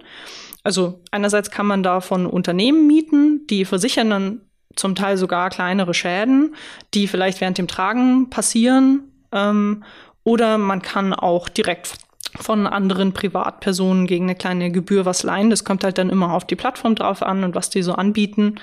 [0.62, 4.40] Also einerseits kann man da von Unternehmen mieten, die versichern dann
[4.74, 6.54] zum Teil sogar kleinere Schäden,
[6.94, 9.12] die vielleicht während dem Tragen passieren.
[9.32, 9.84] Ähm,
[10.24, 11.98] oder man kann auch direkt
[12.40, 15.50] von anderen Privatpersonen gegen eine kleine Gebühr was leihen.
[15.50, 18.56] Das kommt halt dann immer auf die Plattform drauf an und was die so anbieten.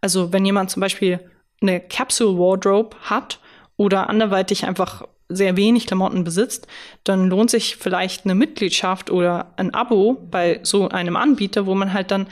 [0.00, 1.20] Also wenn jemand zum Beispiel
[1.60, 3.40] eine Capsule Wardrobe hat
[3.76, 6.66] oder anderweitig einfach sehr wenig Klamotten besitzt,
[7.04, 11.92] dann lohnt sich vielleicht eine Mitgliedschaft oder ein Abo bei so einem Anbieter, wo man
[11.92, 12.28] halt dann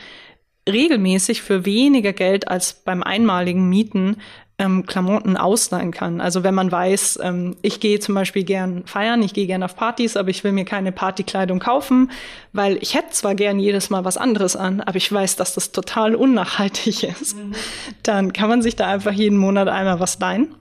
[0.69, 4.17] regelmäßig für weniger Geld als beim einmaligen Mieten
[4.59, 6.21] ähm, Klamotten ausleihen kann.
[6.21, 9.77] Also wenn man weiß, ähm, ich gehe zum Beispiel gern feiern, ich gehe gern auf
[9.77, 12.11] Partys, aber ich will mir keine Partykleidung kaufen,
[12.53, 15.73] weil ich hätte zwar gern jedes Mal was anderes an, aber ich weiß, dass das
[15.73, 17.37] total unnachhaltig ist.
[17.37, 17.55] Mhm.
[18.03, 20.55] Dann kann man sich da einfach jeden Monat einmal was leihen.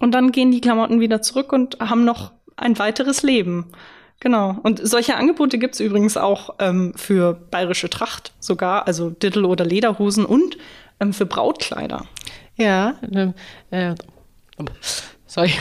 [0.00, 3.66] Und dann gehen die Klamotten wieder zurück und haben noch ein weiteres Leben.
[4.20, 4.56] Genau.
[4.62, 10.24] Und solche Angebote gibt's übrigens auch ähm, für bayerische Tracht sogar, also Dittel oder Lederhosen
[10.24, 10.56] und
[11.00, 12.06] ähm, für Brautkleider.
[12.56, 12.96] Ja,
[13.70, 13.94] äh,
[15.36, 15.52] Sorry.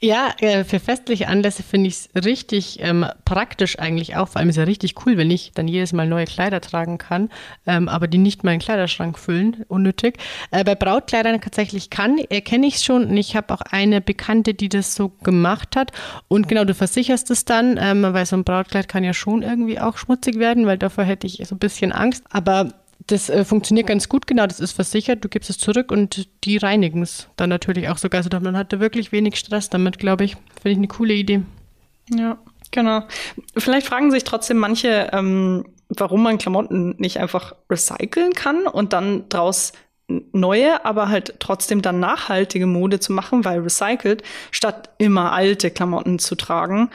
[0.00, 4.28] Ja, äh, für festliche Anlässe finde ich es richtig ähm, praktisch eigentlich auch.
[4.28, 6.98] Vor allem ist es ja richtig cool, wenn ich dann jedes Mal neue Kleider tragen
[6.98, 7.30] kann,
[7.66, 10.18] ähm, aber die nicht meinen Kleiderschrank füllen, unnötig.
[10.50, 14.52] Äh, bei Brautkleidern tatsächlich kann, erkenne ich es schon und ich habe auch eine Bekannte,
[14.52, 15.92] die das so gemacht hat.
[16.28, 19.80] Und genau, du versicherst es dann, ähm, weil so ein Brautkleid kann ja schon irgendwie
[19.80, 22.24] auch schmutzig werden, weil davor hätte ich so ein bisschen Angst.
[22.30, 22.74] Aber
[23.06, 26.56] das äh, funktioniert ganz gut, genau, das ist versichert, du gibst es zurück und die
[26.56, 28.22] reinigen es dann natürlich auch sogar.
[28.22, 30.36] Also man hatte wirklich wenig Stress damit, glaube ich.
[30.60, 31.42] Finde ich eine coole Idee.
[32.10, 32.38] Ja,
[32.70, 33.02] genau.
[33.56, 39.28] Vielleicht fragen sich trotzdem manche, ähm, warum man Klamotten nicht einfach recyceln kann und dann
[39.28, 39.72] draus
[40.32, 46.18] neue, aber halt trotzdem dann nachhaltige Mode zu machen, weil recycelt, statt immer alte Klamotten
[46.18, 46.90] zu tragen.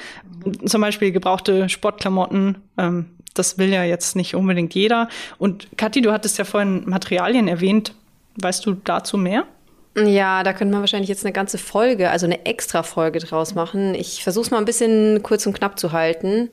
[0.65, 5.09] Zum Beispiel gebrauchte Sportklamotten, ähm, das will ja jetzt nicht unbedingt jeder.
[5.37, 7.93] Und Kathi, du hattest ja vorhin Materialien erwähnt.
[8.41, 9.45] Weißt du dazu mehr?
[9.97, 13.95] Ja, da könnte man wahrscheinlich jetzt eine ganze Folge, also eine extra Folge draus machen.
[13.95, 16.49] Ich versuche es mal ein bisschen kurz und knapp zu halten.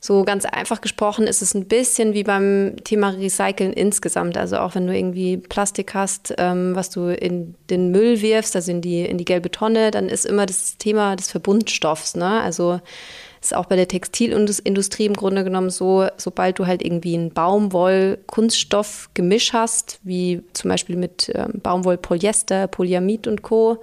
[0.00, 4.36] So ganz einfach gesprochen ist es ein bisschen wie beim Thema Recyceln insgesamt.
[4.36, 8.70] Also auch wenn du irgendwie Plastik hast, ähm, was du in den Müll wirfst, also
[8.70, 12.16] in die, in die gelbe Tonne, dann ist immer das Thema des Verbundstoffs.
[12.16, 12.42] Ne?
[12.42, 12.80] Also
[13.44, 19.52] ist auch bei der Textilindustrie im Grunde genommen so, sobald du halt irgendwie ein Baumwoll-Kunststoff-Gemisch
[19.52, 23.82] hast, wie zum Beispiel mit ähm, Baumwoll-Polyester, Polyamid und Co.,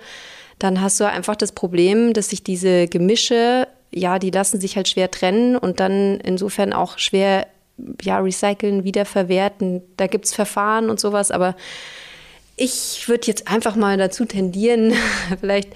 [0.59, 4.87] dann hast du einfach das Problem, dass sich diese Gemische, ja, die lassen sich halt
[4.87, 7.47] schwer trennen und dann insofern auch schwer
[8.01, 9.81] ja, recyceln, wiederverwerten.
[9.97, 11.55] Da gibt es Verfahren und sowas, aber
[12.61, 14.93] ich würde jetzt einfach mal dazu tendieren,
[15.39, 15.69] vielleicht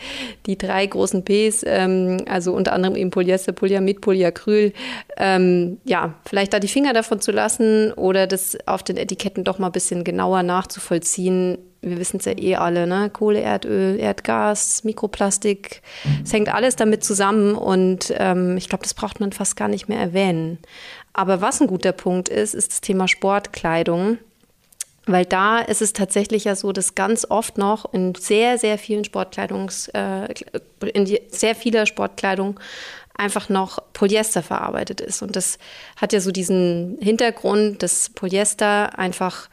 [0.45, 4.71] die drei großen Ps, ähm, also unter anderem eben Polyester, Polyamid, Polyacryl,
[5.17, 9.57] ähm, ja, vielleicht da die Finger davon zu lassen oder das auf den Etiketten doch
[9.57, 11.57] mal ein bisschen genauer nachzuvollziehen.
[11.81, 13.09] Wir wissen es ja eh alle, ne?
[13.11, 15.81] Kohle, Erdöl, Erdgas, Mikroplastik,
[16.23, 19.89] es hängt alles damit zusammen und ähm, ich glaube, das braucht man fast gar nicht
[19.89, 20.59] mehr erwähnen.
[21.13, 24.19] Aber was ein guter Punkt ist, ist das Thema Sportkleidung.
[25.07, 29.03] Weil da ist es tatsächlich ja so, dass ganz oft noch in sehr, sehr vielen
[29.03, 30.33] Sportkleidungs, äh,
[30.93, 32.59] in sehr vieler Sportkleidung
[33.17, 35.21] einfach noch Polyester verarbeitet ist.
[35.21, 35.57] Und das
[35.95, 39.49] hat ja so diesen Hintergrund, dass Polyester einfach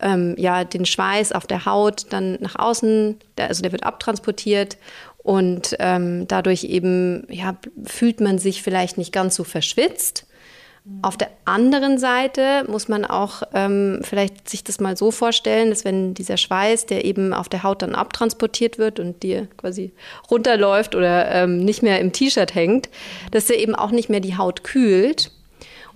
[0.00, 4.76] ähm, ja den Schweiß auf der Haut dann nach außen, also der wird abtransportiert
[5.18, 10.25] und ähm, dadurch eben ja fühlt man sich vielleicht nicht ganz so verschwitzt
[11.02, 15.84] auf der anderen Seite muss man auch ähm, vielleicht sich das mal so vorstellen, dass
[15.84, 19.92] wenn dieser Schweiß, der eben auf der Haut dann abtransportiert wird und dir quasi
[20.30, 22.88] runterläuft oder ähm, nicht mehr im T-Shirt hängt,
[23.32, 25.32] dass der eben auch nicht mehr die Haut kühlt.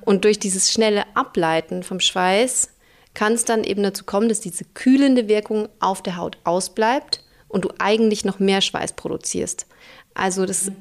[0.01, 2.71] Und durch dieses schnelle Ableiten vom Schweiß
[3.15, 7.65] kann es dann eben dazu kommen, dass diese kühlende Wirkung auf der Haut ausbleibt und
[7.65, 9.67] du eigentlich noch mehr Schweiß produzierst.
[10.15, 10.73] Also das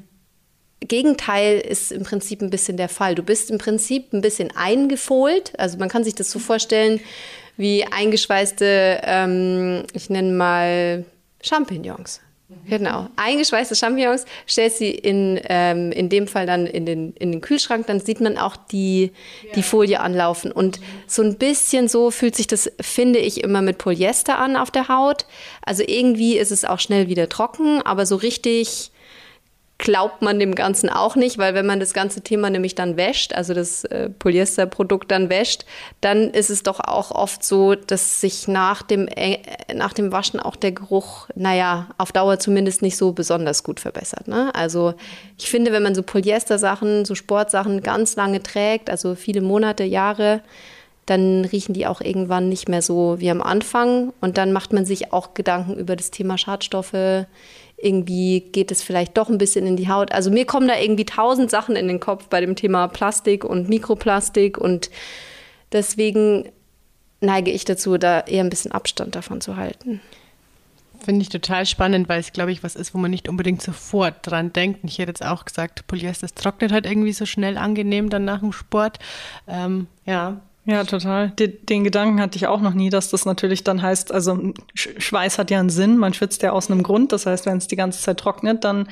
[0.80, 3.14] Gegenteil ist im Prinzip ein bisschen der Fall.
[3.14, 5.52] Du bist im Prinzip ein bisschen eingefohlt.
[5.58, 7.00] Also man kann sich das so vorstellen
[7.56, 11.04] wie eingeschweißte, ähm, ich nenne mal
[11.42, 12.20] Champignons.
[12.66, 17.40] Genau, eingeschweißte Champignons, stellst sie in, ähm, in dem Fall dann in den, in den
[17.40, 19.12] Kühlschrank, dann sieht man auch die,
[19.54, 20.50] die Folie anlaufen.
[20.50, 24.72] Und so ein bisschen so fühlt sich das, finde ich, immer mit Polyester an auf
[24.72, 25.26] der Haut.
[25.62, 28.90] Also irgendwie ist es auch schnell wieder trocken, aber so richtig
[29.80, 33.32] glaubt man dem Ganzen auch nicht, weil wenn man das ganze Thema nämlich dann wäscht,
[33.32, 35.64] also das äh, Polyesterprodukt dann wäscht,
[36.02, 39.38] dann ist es doch auch oft so, dass sich nach dem, äh,
[39.74, 44.28] nach dem Waschen auch der Geruch, naja, auf Dauer zumindest nicht so besonders gut verbessert.
[44.28, 44.54] Ne?
[44.54, 44.94] Also
[45.38, 50.42] ich finde, wenn man so Polyester-Sachen, so Sportsachen ganz lange trägt, also viele Monate, Jahre,
[51.06, 54.12] dann riechen die auch irgendwann nicht mehr so wie am Anfang.
[54.20, 57.26] Und dann macht man sich auch Gedanken über das Thema Schadstoffe,
[57.82, 60.12] irgendwie geht es vielleicht doch ein bisschen in die Haut.
[60.12, 63.68] Also mir kommen da irgendwie tausend Sachen in den Kopf bei dem Thema Plastik und
[63.68, 64.90] Mikroplastik und
[65.72, 66.50] deswegen
[67.20, 70.00] neige ich dazu, da eher ein bisschen Abstand davon zu halten.
[71.02, 74.16] Finde ich total spannend, weil es, glaube ich, was ist, wo man nicht unbedingt sofort
[74.22, 74.80] dran denkt.
[74.84, 78.52] Ich hätte jetzt auch gesagt, Polyester trocknet halt irgendwie so schnell angenehm dann nach dem
[78.52, 78.98] Sport.
[79.48, 81.30] Ähm, ja, ja, total.
[81.30, 85.38] Den, den, Gedanken hatte ich auch noch nie, dass das natürlich dann heißt, also Schweiß
[85.38, 87.12] hat ja einen Sinn, man schwitzt ja aus einem Grund.
[87.12, 88.88] Das heißt, wenn es die ganze Zeit trocknet, dann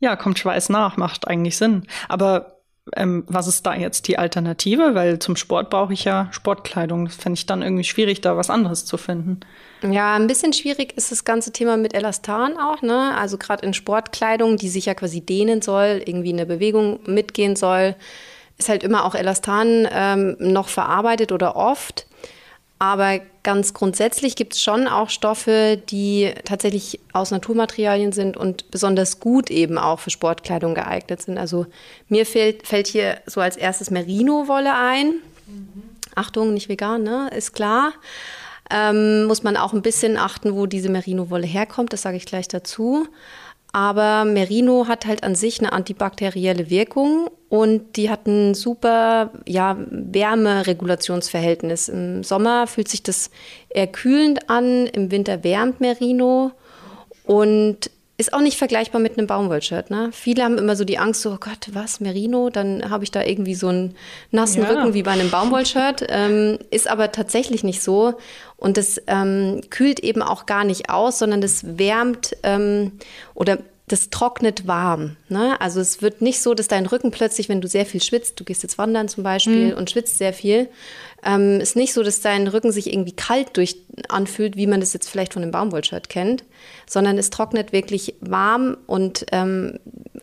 [0.00, 1.86] ja, kommt Schweiß nach, macht eigentlich Sinn.
[2.08, 2.62] Aber
[2.96, 4.94] ähm, was ist da jetzt die Alternative?
[4.94, 7.04] Weil zum Sport brauche ich ja Sportkleidung.
[7.04, 9.40] Das fände ich dann irgendwie schwierig, da was anderes zu finden.
[9.82, 13.16] Ja, ein bisschen schwierig ist das ganze Thema mit Elastan auch, ne?
[13.16, 17.54] Also gerade in Sportkleidung, die sich ja quasi dehnen soll, irgendwie in der Bewegung mitgehen
[17.54, 17.94] soll
[18.58, 22.06] ist halt immer auch Elastan ähm, noch verarbeitet oder oft.
[22.78, 29.20] Aber ganz grundsätzlich gibt es schon auch Stoffe, die tatsächlich aus Naturmaterialien sind und besonders
[29.20, 31.38] gut eben auch für Sportkleidung geeignet sind.
[31.38, 31.66] Also
[32.08, 35.12] mir fällt, fällt hier so als erstes Merino-Wolle ein.
[35.46, 35.82] Mhm.
[36.16, 37.30] Achtung, nicht vegan, ne?
[37.36, 37.92] Ist klar.
[38.68, 41.92] Ähm, muss man auch ein bisschen achten, wo diese Merino-Wolle herkommt.
[41.92, 43.06] Das sage ich gleich dazu.
[43.72, 49.78] Aber Merino hat halt an sich eine antibakterielle Wirkung und die hat ein super ja,
[49.90, 51.88] Wärmeregulationsverhältnis.
[51.88, 53.30] Im Sommer fühlt sich das
[53.70, 56.52] eher kühlend an, im Winter wärmt Merino
[57.24, 57.90] und
[58.22, 59.90] ist auch nicht vergleichbar mit einem Baumwollshirt.
[59.90, 60.10] Ne?
[60.12, 62.50] Viele haben immer so die Angst, so, oh Gott, was, Merino?
[62.50, 63.96] Dann habe ich da irgendwie so einen
[64.30, 64.68] nassen ja.
[64.68, 66.06] Rücken wie bei einem Baumwollshirt.
[66.08, 68.14] Ähm, ist aber tatsächlich nicht so.
[68.56, 72.92] Und das ähm, kühlt eben auch gar nicht aus, sondern das wärmt ähm,
[73.34, 73.58] oder
[73.92, 75.16] das trocknet warm.
[75.28, 75.60] Ne?
[75.60, 78.44] Also es wird nicht so, dass dein Rücken plötzlich, wenn du sehr viel schwitzt, du
[78.44, 79.76] gehst jetzt wandern zum Beispiel mhm.
[79.76, 80.68] und schwitzt sehr viel,
[81.22, 83.76] ähm, ist nicht so, dass dein Rücken sich irgendwie kalt durch
[84.08, 86.44] anfühlt, wie man das jetzt vielleicht von einem Baumwollshirt kennt,
[86.88, 89.78] sondern es trocknet wirklich warm und ähm,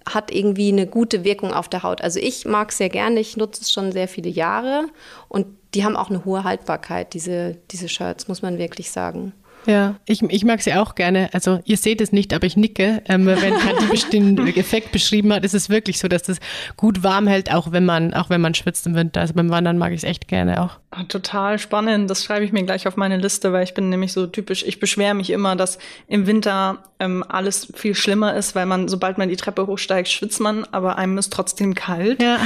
[0.07, 2.01] hat irgendwie eine gute Wirkung auf der Haut.
[2.01, 4.87] Also ich mag es sehr gerne, ich nutze es schon sehr viele Jahre
[5.27, 9.33] und die haben auch eine hohe Haltbarkeit, diese, diese Shirts, muss man wirklich sagen.
[9.69, 11.29] Ja, ich, ich mag sie auch gerne.
[11.31, 13.03] Also ihr seht es nicht, aber ich nicke.
[13.07, 16.39] Ähm, wenn Kati den Effekt beschrieben hat, ist es wirklich so, dass das
[16.75, 19.21] gut warm hält, auch wenn man, auch wenn man schwitzt im Winter.
[19.21, 20.79] Also beim Wandern mag ich es echt gerne auch.
[20.89, 22.09] Ah, total spannend.
[22.09, 24.79] Das schreibe ich mir gleich auf meine Liste, weil ich bin nämlich so typisch, ich
[24.79, 25.77] beschwere mich immer, dass
[26.07, 30.39] im Winter ähm, alles viel schlimmer ist, weil man, sobald man die Treppe hochsteigt, schwitzt
[30.39, 32.19] man, aber einem ist trotzdem kalt.
[32.21, 32.39] Ja.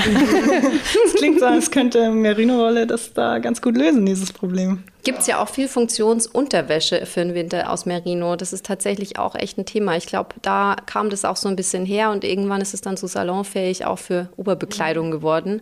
[1.05, 4.83] das klingt so, als könnte Merino-Wolle das da ganz gut lösen, dieses Problem.
[5.03, 8.36] Gibt es ja auch viel Funktionsunterwäsche für den Winter aus Merino.
[8.36, 9.95] Das ist tatsächlich auch echt ein Thema.
[9.95, 12.97] Ich glaube, da kam das auch so ein bisschen her und irgendwann ist es dann
[12.97, 15.62] so salonfähig auch für Oberbekleidung geworden.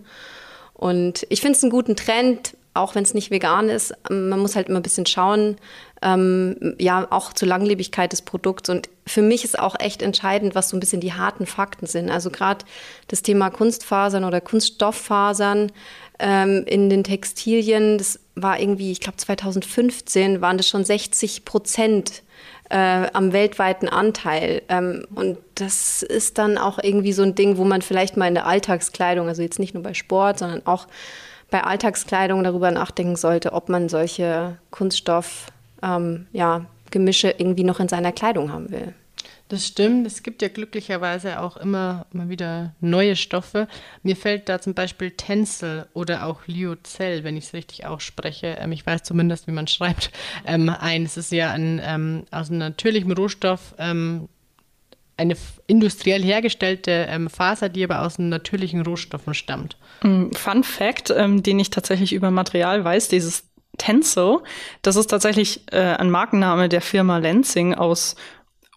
[0.74, 3.94] Und ich finde es einen guten Trend, auch wenn es nicht vegan ist.
[4.10, 5.58] Man muss halt immer ein bisschen schauen,
[6.02, 8.70] ähm, ja, auch zur Langlebigkeit des Produkts.
[8.70, 12.10] Und für mich ist auch echt entscheidend, was so ein bisschen die harten Fakten sind.
[12.10, 12.66] Also gerade
[13.10, 15.72] das Thema Kunstfasern oder Kunststofffasern
[16.22, 22.24] ähm, in den Textilien, das war irgendwie, ich glaube 2015 waren das schon 60 Prozent
[22.70, 24.62] äh, am weltweiten Anteil.
[24.70, 28.36] Ähm, und das ist dann auch irgendwie so ein Ding, wo man vielleicht mal in
[28.36, 30.88] der Alltagskleidung, also jetzt nicht nur bei Sport, sondern auch
[31.50, 35.48] bei Alltagskleidung darüber nachdenken sollte, ob man solche Kunststoff,
[35.84, 38.94] ähm, ja, Gemische irgendwie noch in seiner Kleidung haben will.
[39.52, 40.08] Das stimmt.
[40.08, 43.68] Es gibt ja glücklicherweise auch immer, immer wieder neue Stoffe.
[44.02, 48.56] Mir fällt da zum Beispiel Tencel oder auch Lyocell, wenn ich es richtig ausspreche.
[48.62, 50.10] Ähm, ich weiß zumindest, wie man schreibt,
[50.46, 51.04] ähm, ein.
[51.04, 54.30] Es ist ja ein, ähm, aus einem natürlichen Rohstoff ähm,
[55.18, 55.36] eine
[55.68, 59.76] industriell hergestellte ähm, Faser, die aber aus natürlichen Rohstoffen stammt.
[60.02, 63.44] Mm, Fun Fact, ähm, den ich tatsächlich über Material weiß, dieses
[63.78, 64.44] Tenso,
[64.82, 68.16] das ist tatsächlich äh, ein Markenname der Firma Lenzing aus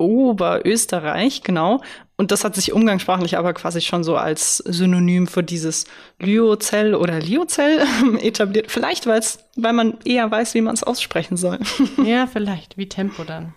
[0.04, 1.80] Oberösterreich, genau.
[2.16, 5.86] Und das hat sich umgangssprachlich aber quasi schon so als Synonym für dieses
[6.20, 7.80] Lyozell oder Liozell
[8.20, 8.70] etabliert.
[8.70, 11.58] Vielleicht, weil man eher weiß, wie man es aussprechen soll.
[12.04, 13.54] Ja, vielleicht, wie Tempo dann.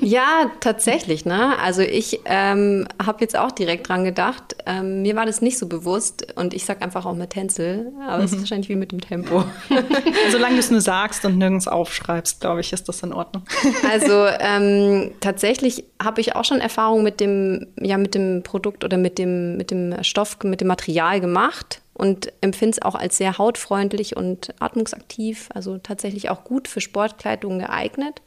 [0.00, 1.24] Ja, tatsächlich.
[1.24, 1.58] Ne?
[1.58, 4.56] Also ich ähm, habe jetzt auch direkt dran gedacht.
[4.66, 8.22] Ähm, mir war das nicht so bewusst und ich sage einfach auch mit Tänzel, aber
[8.22, 8.40] es ist mhm.
[8.42, 9.44] wahrscheinlich wie mit dem Tempo.
[10.30, 13.44] Solange du es nur sagst und nirgends aufschreibst, glaube ich, ist das in Ordnung.
[13.90, 18.96] Also ähm, tatsächlich habe ich auch schon Erfahrung mit dem, ja, mit dem Produkt oder
[18.96, 23.38] mit dem, mit dem Stoff, mit dem Material gemacht und empfinde es auch als sehr
[23.38, 28.22] hautfreundlich und atmungsaktiv, also tatsächlich auch gut für Sportkleidung geeignet.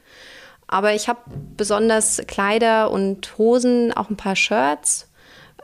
[0.71, 1.19] Aber ich habe
[1.57, 5.10] besonders Kleider und Hosen, auch ein paar Shirts,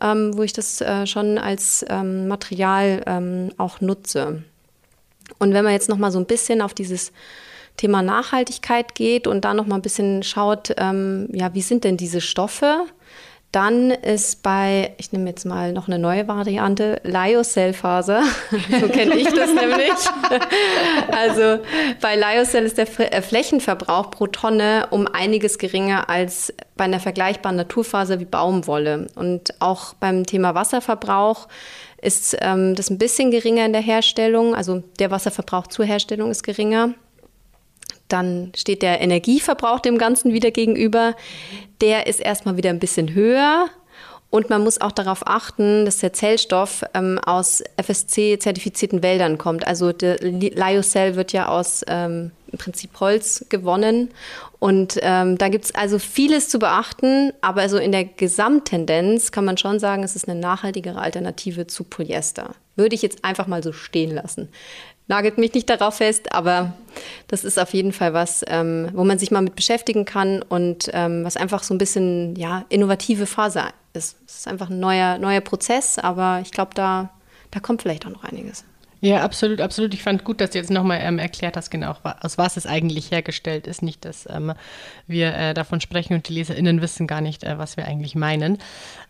[0.01, 4.43] ähm, wo ich das äh, schon als ähm, Material ähm, auch nutze.
[5.39, 7.13] Und wenn man jetzt noch mal so ein bisschen auf dieses
[7.77, 11.95] Thema Nachhaltigkeit geht und da noch mal ein bisschen schaut, ähm, ja, wie sind denn
[11.95, 12.85] diese Stoffe?
[13.53, 18.23] Dann ist bei, ich nehme jetzt mal noch eine neue Variante, Lyocell-Faser.
[18.81, 19.93] so kenne ich das nämlich.
[21.11, 21.63] also
[22.01, 27.55] bei Lyocell ist der äh, Flächenverbrauch pro Tonne um einiges geringer als bei einer vergleichbaren
[27.55, 29.07] Naturfaser wie Baumwolle.
[29.15, 31.47] Und auch beim Thema Wasserverbrauch
[32.01, 34.55] ist ähm, das ein bisschen geringer in der Herstellung.
[34.55, 36.93] Also der Wasserverbrauch zur Herstellung ist geringer.
[38.07, 41.15] Dann steht der Energieverbrauch dem Ganzen wieder gegenüber.
[41.81, 43.69] Der ist erstmal wieder ein bisschen höher.
[44.29, 49.65] Und man muss auch darauf achten, dass der Zellstoff ähm, aus FSC-zertifizierten Wäldern kommt.
[49.65, 54.09] Also der Lyocell wird ja aus ähm, im Prinzip Holz gewonnen.
[54.59, 59.45] Und ähm, da gibt es also vieles zu beachten, aber also in der Gesamttendenz kann
[59.45, 62.55] man schon sagen, es ist eine nachhaltigere Alternative zu Polyester.
[62.75, 64.49] Würde ich jetzt einfach mal so stehen lassen.
[65.07, 66.73] Nagelt mich nicht darauf fest, aber
[67.27, 70.89] das ist auf jeden Fall was, ähm, wo man sich mal mit beschäftigen kann und
[70.93, 74.17] ähm, was einfach so ein bisschen ja, innovative Phase ist.
[74.27, 77.09] Es ist einfach ein neuer, neuer Prozess, aber ich glaube, da,
[77.51, 78.63] da kommt vielleicht auch noch einiges.
[78.99, 79.93] Ja, absolut, absolut.
[79.93, 83.11] Ich fand gut, dass du jetzt nochmal ähm, erklärt hast, genau, aus was es eigentlich
[83.11, 83.83] hergestellt ist.
[83.83, 84.53] Nicht, dass ähm,
[85.05, 88.57] wir äh, davon sprechen und die LeserInnen wissen gar nicht, äh, was wir eigentlich meinen.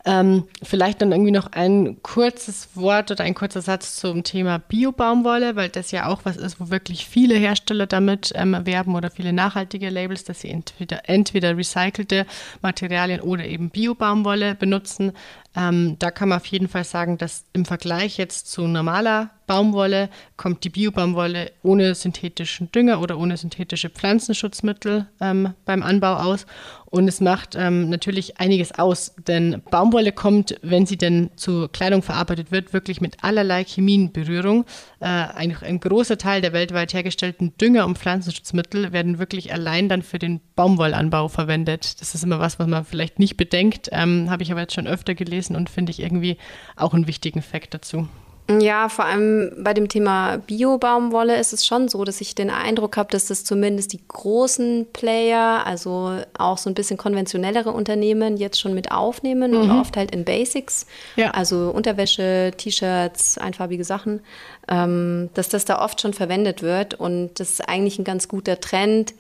[0.06, 5.56] Ähm, vielleicht dann irgendwie noch ein kurzes Wort oder ein kurzer Satz zum Thema Bio-Baumwolle,
[5.56, 9.34] weil das ja auch was ist, wo wirklich viele Hersteller damit ähm, werben oder viele
[9.34, 12.26] nachhaltige Labels, dass sie entweder, entweder recycelte
[12.62, 15.14] Materialien oder eben Bio-Baumwolle benutzen.
[15.58, 20.10] Ähm, da kann man auf jeden Fall sagen, dass im Vergleich jetzt zu normaler Baumwolle
[20.36, 26.46] kommt die Bio-Baumwolle ohne synthetischen Dünger oder ohne synthetische Pflanzenschutzmittel ähm, beim Anbau aus.
[26.90, 32.02] Und es macht ähm, natürlich einiges aus, denn Baumwolle kommt, wenn sie denn zu Kleidung
[32.02, 34.66] verarbeitet wird, wirklich mit allerlei Chemien in Berührung.
[35.02, 40.02] Äh, ein, ein, großer Teil der weltweit hergestellten Dünger und Pflanzenschutzmittel werden wirklich allein dann
[40.02, 42.00] für den Baumwollanbau verwendet.
[42.00, 44.88] Das ist immer was, was man vielleicht nicht bedenkt, ähm, habe ich aber jetzt schon
[44.88, 46.38] öfter gelesen und finde ich irgendwie
[46.78, 48.08] auch einen wichtigen Fakt dazu.
[48.50, 52.96] Ja, vor allem bei dem Thema Bio-Baumwolle ist es schon so, dass ich den Eindruck
[52.96, 58.62] habe, dass das zumindest die großen Player, also auch so ein bisschen konventionellere Unternehmen jetzt
[58.62, 59.58] schon mit aufnehmen mhm.
[59.58, 60.88] und oft halt in Basics,
[61.18, 61.32] ja.
[61.32, 64.22] also Unterwäsche, T-Shirts, einfarbige Sachen,
[64.70, 68.62] ähm, dass das da oft schon verwendet wird und das ist eigentlich ein ganz guter
[68.62, 69.14] Trend.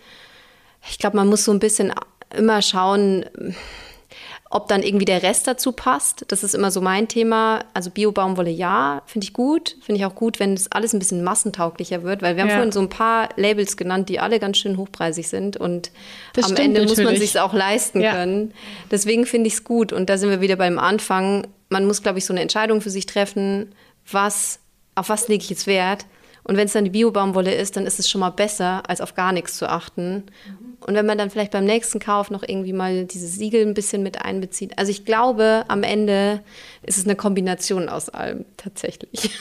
[0.90, 1.94] Ich glaube, man muss so ein bisschen
[2.34, 3.26] immer schauen,
[4.58, 7.64] ob dann irgendwie der Rest dazu passt, das ist immer so mein Thema.
[7.76, 9.78] Also Bio-Baumwolle ja, finde ich gut.
[9.82, 12.55] Finde ich auch gut, wenn das alles ein bisschen massentauglicher wird, weil wir haben ja.
[12.55, 15.91] vorhin so ein paar Labels genannt, die alle ganz schön hochpreisig sind und
[16.34, 16.97] das am Ende natürlich.
[16.97, 18.14] muss man sich auch leisten ja.
[18.14, 18.51] können.
[18.89, 21.45] Deswegen finde ich es gut und da sind wir wieder beim Anfang.
[21.70, 23.76] Man muss, glaube ich, so eine Entscheidung für sich treffen,
[24.12, 24.60] was,
[24.95, 26.08] auf was lege ich jetzt Wert
[26.47, 29.16] und wenn es dann die Bio-Baumwolle ist, dann ist es schon mal besser, als auf
[29.16, 30.24] gar nichts zu achten.
[30.88, 34.04] Und wenn man dann vielleicht beim nächsten Kauf noch irgendwie mal dieses Siegel ein bisschen
[34.04, 34.80] mit einbezieht.
[34.80, 36.42] Also ich glaube, am Ende
[36.82, 39.32] ist es eine Kombination aus allem tatsächlich.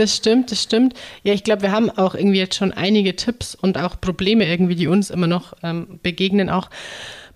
[0.00, 0.94] Das stimmt, das stimmt.
[1.24, 4.74] Ja, ich glaube, wir haben auch irgendwie jetzt schon einige Tipps und auch Probleme irgendwie,
[4.74, 6.70] die uns immer noch ähm, begegnen, auch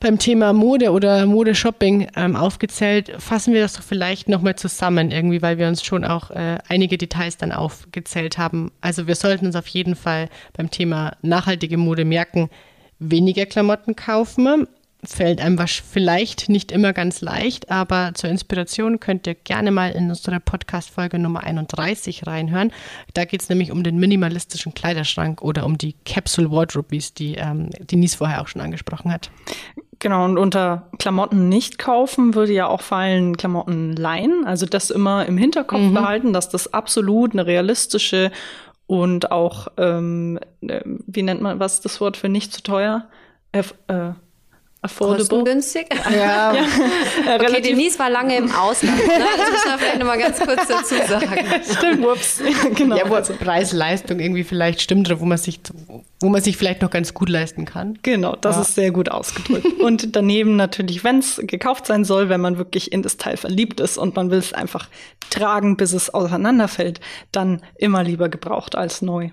[0.01, 3.13] beim Thema Mode oder Modeshopping ähm, aufgezählt.
[3.19, 6.97] Fassen wir das doch vielleicht nochmal zusammen irgendwie, weil wir uns schon auch äh, einige
[6.97, 8.73] Details dann aufgezählt haben.
[8.81, 12.49] Also wir sollten uns auf jeden Fall beim Thema nachhaltige Mode merken,
[12.99, 14.67] weniger Klamotten kaufen.
[15.07, 20.09] Fällt einem vielleicht nicht immer ganz leicht, aber zur Inspiration könnt ihr gerne mal in
[20.09, 22.73] unsere Podcast-Folge Nummer 31 reinhören.
[23.15, 27.15] Da geht es nämlich um den minimalistischen Kleiderschrank oder um die Capsule Wardrobe, wie es
[27.15, 29.31] die ähm, Denise vorher auch schon angesprochen hat.
[29.99, 34.45] Genau, und unter Klamotten nicht kaufen würde ja auch fallen Klamotten leihen.
[34.45, 35.95] Also das immer im Hinterkopf mhm.
[35.95, 38.31] behalten, dass das absolut eine realistische
[38.87, 43.07] und auch, ähm, äh, wie nennt man was das Wort für nicht zu teuer?
[43.53, 44.13] Äh, äh,
[44.85, 45.27] affordable.
[45.27, 45.87] Kostengünstig?
[46.13, 46.55] Ja.
[46.55, 46.65] ja.
[47.41, 48.97] okay, Denise war lange im Ausland.
[48.97, 49.03] Ne?
[49.07, 51.47] Das müssen wir vielleicht nochmal ganz kurz dazu sagen.
[51.77, 52.41] Stimmt, ups.
[52.75, 52.97] genau.
[52.97, 55.61] Ja, wo also Preis-Leistung irgendwie vielleicht stimmt oder wo man sich,
[56.21, 57.99] wo man sich vielleicht noch ganz gut leisten kann.
[58.03, 58.63] Genau, das ja.
[58.63, 59.81] ist sehr gut ausgedrückt.
[59.81, 63.81] und daneben natürlich, wenn es gekauft sein soll, wenn man wirklich in das Teil verliebt
[63.81, 64.89] ist und man will es einfach
[65.31, 67.01] tragen, bis es auseinanderfällt,
[67.33, 69.31] dann immer lieber gebraucht als neu.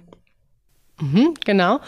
[1.00, 1.80] Mhm, genau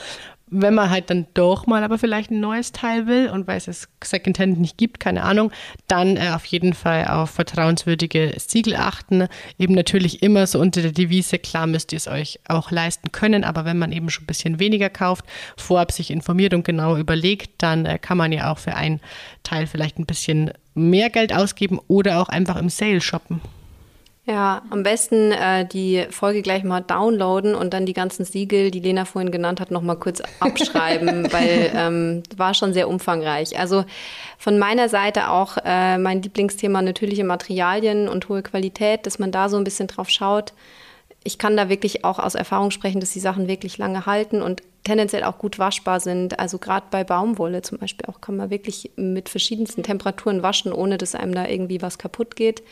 [0.53, 3.89] wenn man halt dann doch mal aber vielleicht ein neues Teil will und weil es
[4.03, 5.51] Secondhand nicht gibt, keine Ahnung,
[5.87, 9.27] dann äh, auf jeden Fall auf vertrauenswürdige Siegel achten.
[9.57, 13.43] Eben natürlich immer so unter der Devise, klar müsst ihr es euch auch leisten können,
[13.43, 15.25] aber wenn man eben schon ein bisschen weniger kauft,
[15.57, 18.99] vorab sich informiert und genau überlegt, dann äh, kann man ja auch für ein
[19.43, 23.41] Teil vielleicht ein bisschen mehr Geld ausgeben oder auch einfach im Sale shoppen.
[24.25, 28.79] Ja, am besten äh, die Folge gleich mal downloaden und dann die ganzen Siegel, die
[28.79, 33.59] Lena vorhin genannt hat, noch mal kurz abschreiben, weil ähm, war schon sehr umfangreich.
[33.59, 33.83] Also
[34.37, 39.49] von meiner Seite auch äh, mein Lieblingsthema natürliche Materialien und hohe Qualität, dass man da
[39.49, 40.53] so ein bisschen drauf schaut.
[41.25, 44.61] Ich kann da wirklich auch aus Erfahrung sprechen, dass die Sachen wirklich lange halten und
[44.85, 46.39] tendenziell auch gut waschbar sind.
[46.39, 50.97] Also gerade bei Baumwolle zum Beispiel auch kann man wirklich mit verschiedensten Temperaturen waschen, ohne
[50.97, 52.63] dass einem da irgendwie was kaputt geht.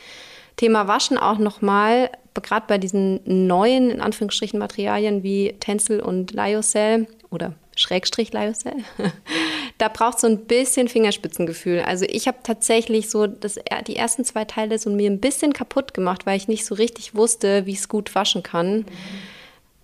[0.56, 7.06] Thema Waschen auch nochmal, gerade bei diesen neuen, in Anführungsstrichen, Materialien wie Tencel und Lyocell
[7.30, 8.84] oder Schrägstrich Lyocell,
[9.78, 11.80] da braucht es so ein bisschen Fingerspitzengefühl.
[11.80, 15.94] Also ich habe tatsächlich so das, die ersten zwei Teile so mir ein bisschen kaputt
[15.94, 18.78] gemacht, weil ich nicht so richtig wusste, wie ich es gut waschen kann.
[18.78, 18.86] Mhm.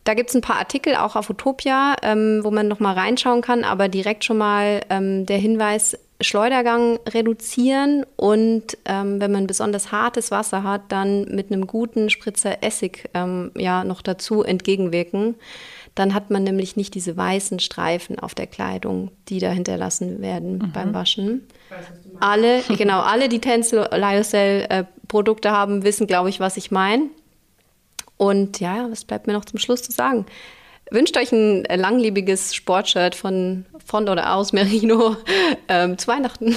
[0.04, 3.64] Da gibt es ein paar Artikel auch auf Utopia, ähm, wo man nochmal reinschauen kann,
[3.64, 10.32] aber direkt schon mal ähm, der Hinweis, Schleudergang reduzieren und ähm, wenn man besonders hartes
[10.32, 15.36] Wasser hat, dann mit einem guten Spritzer Essig ähm, ja noch dazu entgegenwirken.
[15.94, 20.58] Dann hat man nämlich nicht diese weißen Streifen auf der Kleidung, die da hinterlassen werden
[20.58, 20.72] mhm.
[20.72, 21.46] beim Waschen.
[21.68, 21.86] Weiß,
[22.20, 27.04] alle, genau, alle, die Tencel Lyocell äh, Produkte haben, wissen, glaube ich, was ich meine.
[28.16, 30.26] Und ja, was bleibt mir noch zum Schluss zu sagen?
[30.91, 35.16] Wünscht euch ein langlebiges Sportshirt von, von oder aus Merino
[35.68, 36.57] ähm, zu Weihnachten.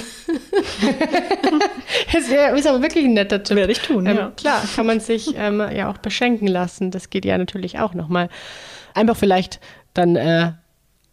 [2.12, 3.56] das ist aber wirklich ein netter Tipp.
[3.56, 4.32] Werde ich tun, ähm, ja.
[4.36, 6.90] Klar, kann man sich ähm, ja auch beschenken lassen.
[6.90, 8.28] Das geht ja natürlich auch nochmal
[8.94, 9.60] einfach vielleicht
[9.94, 10.52] dann äh,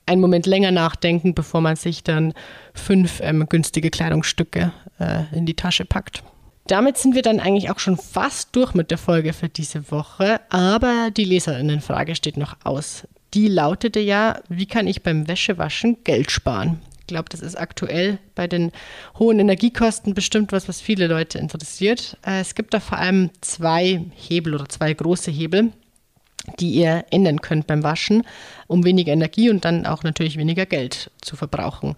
[0.06, 2.34] einen Moment länger nachdenken, bevor man sich dann
[2.74, 6.24] fünf ähm, günstige Kleidungsstücke äh, in die Tasche packt.
[6.70, 10.40] Damit sind wir dann eigentlich auch schon fast durch mit der Folge für diese Woche,
[10.52, 13.08] aber die Leserinnenfrage steht noch aus.
[13.34, 16.80] Die lautete ja, wie kann ich beim Wäschewaschen Geld sparen?
[17.00, 18.72] Ich glaube, das ist aktuell bei den
[19.18, 22.18] hohen Energiekosten bestimmt was, was viele Leute interessiert.
[22.24, 25.72] Äh, es gibt da vor allem zwei Hebel oder zwei große Hebel
[26.60, 28.24] die ihr ändern könnt beim Waschen,
[28.68, 31.96] um weniger Energie und dann auch natürlich weniger Geld zu verbrauchen.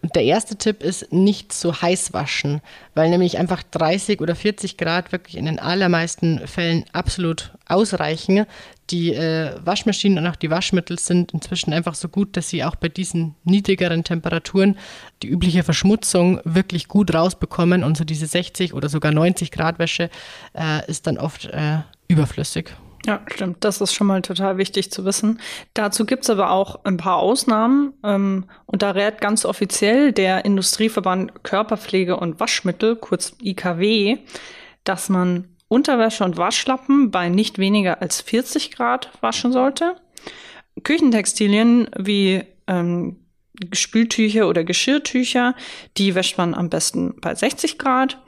[0.00, 2.60] Und der erste Tipp ist, nicht zu heiß waschen,
[2.94, 8.46] weil nämlich einfach 30 oder 40 Grad wirklich in den allermeisten Fällen absolut ausreichen.
[8.90, 12.76] Die äh, Waschmaschinen und auch die Waschmittel sind inzwischen einfach so gut, dass sie auch
[12.76, 14.78] bei diesen niedrigeren Temperaturen
[15.22, 17.82] die übliche Verschmutzung wirklich gut rausbekommen.
[17.82, 20.10] Und so diese 60 oder sogar 90 Grad Wäsche
[20.54, 22.70] äh, ist dann oft äh, überflüssig.
[23.06, 23.64] Ja, stimmt.
[23.64, 25.40] Das ist schon mal total wichtig zu wissen.
[25.74, 27.94] Dazu gibt's aber auch ein paar Ausnahmen.
[28.04, 34.18] Ähm, und da rät ganz offiziell der Industrieverband Körperpflege und Waschmittel, kurz IKW,
[34.84, 39.96] dass man Unterwäsche und Waschlappen bei nicht weniger als 40 Grad waschen sollte.
[40.82, 43.16] Küchentextilien wie ähm,
[43.72, 45.54] Spültücher oder Geschirrtücher,
[45.96, 48.18] die wäscht man am besten bei 60 Grad.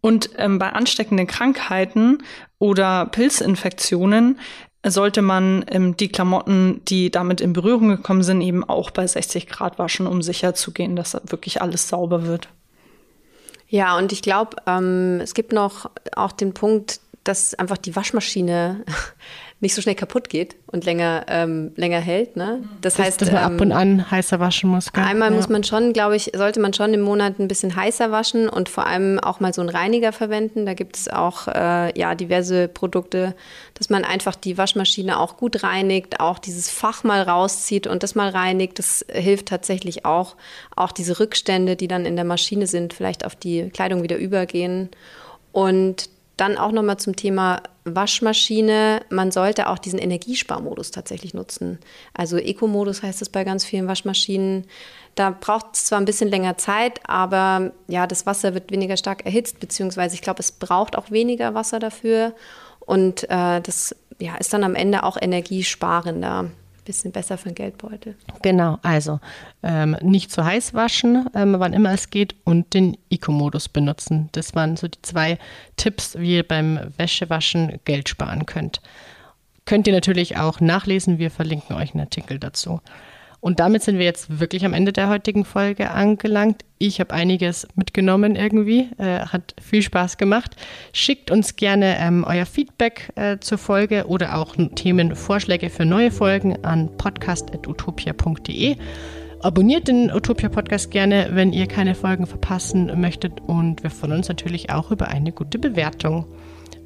[0.00, 2.22] Und ähm, bei ansteckenden Krankheiten
[2.58, 4.38] oder Pilzinfektionen
[4.86, 9.48] sollte man ähm, die Klamotten, die damit in Berührung gekommen sind, eben auch bei 60
[9.48, 12.48] Grad waschen, um sicher zu gehen, dass wirklich alles sauber wird.
[13.68, 18.84] Ja, und ich glaube, ähm, es gibt noch auch den Punkt, dass einfach die Waschmaschine
[19.60, 22.36] nicht so schnell kaputt geht und länger, ähm, länger hält.
[22.36, 22.62] Ne?
[22.80, 24.92] Das, das heißt, dass man ähm, ab und an heißer waschen muss.
[24.92, 25.02] Gell?
[25.02, 25.36] Einmal ja.
[25.36, 28.68] muss man schon, glaube ich, sollte man schon im Monat ein bisschen heißer waschen und
[28.68, 30.64] vor allem auch mal so einen Reiniger verwenden.
[30.64, 33.34] Da gibt es auch äh, ja, diverse Produkte,
[33.74, 38.14] dass man einfach die Waschmaschine auch gut reinigt, auch dieses Fach mal rauszieht und das
[38.14, 38.78] mal reinigt.
[38.78, 40.36] Das hilft tatsächlich auch,
[40.76, 44.88] auch diese Rückstände, die dann in der Maschine sind, vielleicht auf die Kleidung wieder übergehen.
[45.50, 47.62] Und dann auch nochmal zum Thema
[47.94, 49.02] Waschmaschine.
[49.10, 51.78] Man sollte auch diesen Energiesparmodus tatsächlich nutzen.
[52.14, 54.66] Also Eco-Modus heißt es bei ganz vielen Waschmaschinen.
[55.14, 59.24] Da braucht es zwar ein bisschen länger Zeit, aber ja, das Wasser wird weniger stark
[59.24, 62.34] erhitzt, beziehungsweise ich glaube, es braucht auch weniger Wasser dafür.
[62.80, 66.50] Und äh, das ja, ist dann am Ende auch energiesparender
[66.88, 68.16] bisschen besser für den Geldbeutel.
[68.42, 69.20] Genau, also
[69.62, 74.30] ähm, nicht zu heiß waschen, ähm, wann immer es geht, und den Eco-Modus benutzen.
[74.32, 75.38] Das waren so die zwei
[75.76, 78.80] Tipps, wie ihr beim Wäschewaschen Geld sparen könnt.
[79.66, 82.80] Könnt ihr natürlich auch nachlesen, wir verlinken euch einen Artikel dazu.
[83.40, 86.64] Und damit sind wir jetzt wirklich am Ende der heutigen Folge angelangt.
[86.78, 90.56] Ich habe einiges mitgenommen irgendwie, äh, hat viel Spaß gemacht.
[90.92, 96.64] Schickt uns gerne ähm, euer Feedback äh, zur Folge oder auch Themenvorschläge für neue Folgen
[96.64, 98.76] an podcast.utopia.de.
[99.40, 103.40] Abonniert den Utopia Podcast gerne, wenn ihr keine Folgen verpassen möchtet.
[103.46, 106.26] Und wir freuen uns natürlich auch über eine gute Bewertung.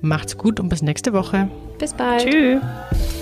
[0.03, 1.49] Macht's gut und bis nächste Woche.
[1.79, 2.29] Bis bald.
[2.29, 3.22] Tschüss.